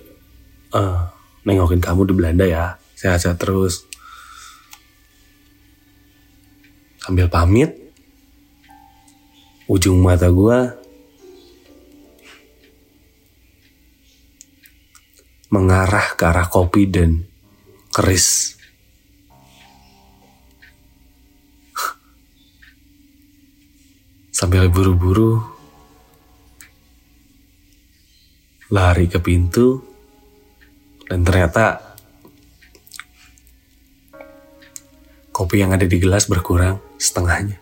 uh, 0.75 1.07
nengokin 1.47 1.79
kamu 1.79 2.11
di 2.11 2.13
Belanda 2.13 2.43
ya. 2.43 2.75
Sehat-sehat 2.99 3.39
terus. 3.39 3.87
Sambil 6.99 7.31
pamit. 7.31 7.71
Ujung 9.71 10.03
mata 10.03 10.27
gue 10.27 10.75
mengarah 15.47 16.19
ke 16.19 16.23
arah 16.27 16.51
kopi 16.51 16.91
dan 16.91 17.23
keris. 17.95 18.59
Sambil 24.35 24.67
buru-buru 24.67 25.52
lari 28.73 29.05
ke 29.05 29.21
pintu 29.21 29.85
dan 31.05 31.21
ternyata 31.21 31.93
kopi 35.29 35.61
yang 35.61 35.77
ada 35.77 35.85
di 35.85 36.01
gelas 36.01 36.25
berkurang 36.25 36.81
setengahnya. 36.97 37.61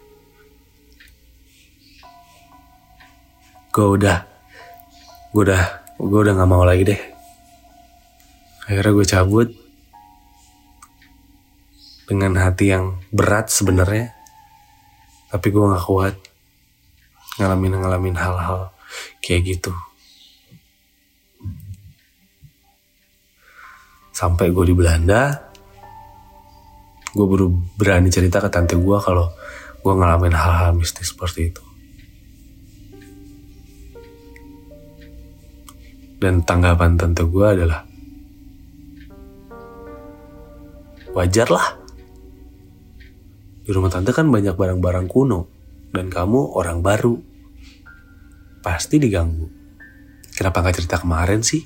Gue 3.76 3.88
udah, 4.00 4.24
gue 5.36 5.44
udah, 5.52 5.64
gue 6.00 6.20
udah 6.24 6.34
gak 6.36 6.48
mau 6.48 6.64
lagi 6.64 6.88
deh. 6.88 7.02
Akhirnya 8.72 8.92
gue 8.96 9.06
cabut 9.08 9.50
dengan 12.08 12.40
hati 12.40 12.72
yang 12.72 13.04
berat 13.12 13.52
sebenarnya, 13.52 14.16
tapi 15.28 15.52
gue 15.52 15.64
gak 15.76 15.88
kuat 15.88 16.16
ngalamin 17.36 17.84
ngalamin 17.84 18.16
hal-hal 18.16 18.72
kayak 19.20 19.60
gitu 19.60 19.76
sampai 24.22 24.54
gue 24.54 24.70
di 24.70 24.76
Belanda 24.78 25.50
gue 27.18 27.26
baru 27.26 27.50
berani 27.50 28.14
cerita 28.14 28.38
ke 28.38 28.54
tante 28.54 28.78
gue 28.78 28.98
kalau 29.02 29.34
gue 29.82 29.94
ngalamin 29.98 30.38
hal-hal 30.38 30.78
mistis 30.78 31.10
seperti 31.10 31.50
itu 31.50 31.64
dan 36.22 36.46
tanggapan 36.46 37.02
tante 37.02 37.26
gue 37.26 37.46
adalah 37.50 37.82
wajar 41.18 41.50
lah 41.50 41.82
di 43.62 43.70
rumah 43.74 43.90
tante 43.90 44.14
kan 44.14 44.30
banyak 44.30 44.54
barang-barang 44.54 45.08
kuno 45.10 45.62
dan 45.96 46.12
kamu 46.12 46.60
orang 46.60 46.84
baru. 46.84 47.16
Pasti 48.60 48.98
diganggu. 48.98 49.48
Kenapa 50.34 50.66
gak 50.66 50.82
cerita 50.82 50.98
kemarin 50.98 51.40
sih? 51.46 51.64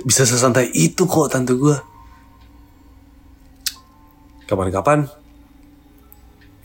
Bisa 0.00 0.24
sesantai 0.24 0.72
itu 0.72 1.04
kok 1.04 1.28
tante 1.28 1.52
gue. 1.52 1.76
Kapan-kapan, 4.48 5.04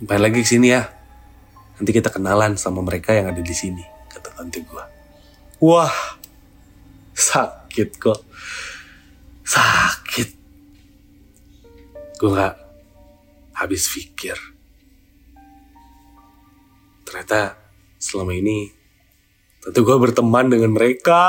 main 0.07 0.21
lagi 0.23 0.39
ke 0.43 0.47
sini 0.47 0.71
ya. 0.71 0.87
Nanti 1.75 1.91
kita 1.91 2.07
kenalan 2.07 2.55
sama 2.55 2.79
mereka 2.79 3.11
yang 3.11 3.27
ada 3.27 3.43
di 3.43 3.55
sini, 3.55 3.83
kata 4.07 4.31
tante 4.31 4.63
gue. 4.63 4.83
Wah, 5.59 5.93
sakit 7.11 7.89
kok. 7.99 8.23
Sakit. 9.43 10.29
Gue 12.17 12.29
gak 12.33 12.55
habis 13.57 13.89
pikir 13.89 14.37
ternyata 17.07 17.57
selama 17.97 18.37
ini 18.37 18.69
tentu 19.67 19.83
gue 19.83 19.99
berteman 19.99 20.47
dengan 20.47 20.71
mereka. 20.71 21.19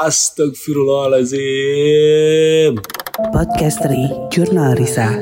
Astagfirullahaladzim. 0.00 2.80
Podcast 3.28 3.84
dari 3.84 4.08
Jurnal 4.32 4.80
Risa, 4.80 5.12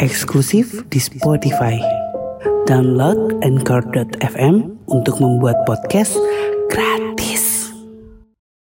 eksklusif 0.00 0.80
di 0.88 0.96
Spotify. 0.96 1.76
Download 2.64 3.36
Anchor.fm 3.44 4.80
untuk 4.88 5.20
membuat 5.20 5.60
podcast 5.68 6.16
gratis. 6.72 7.05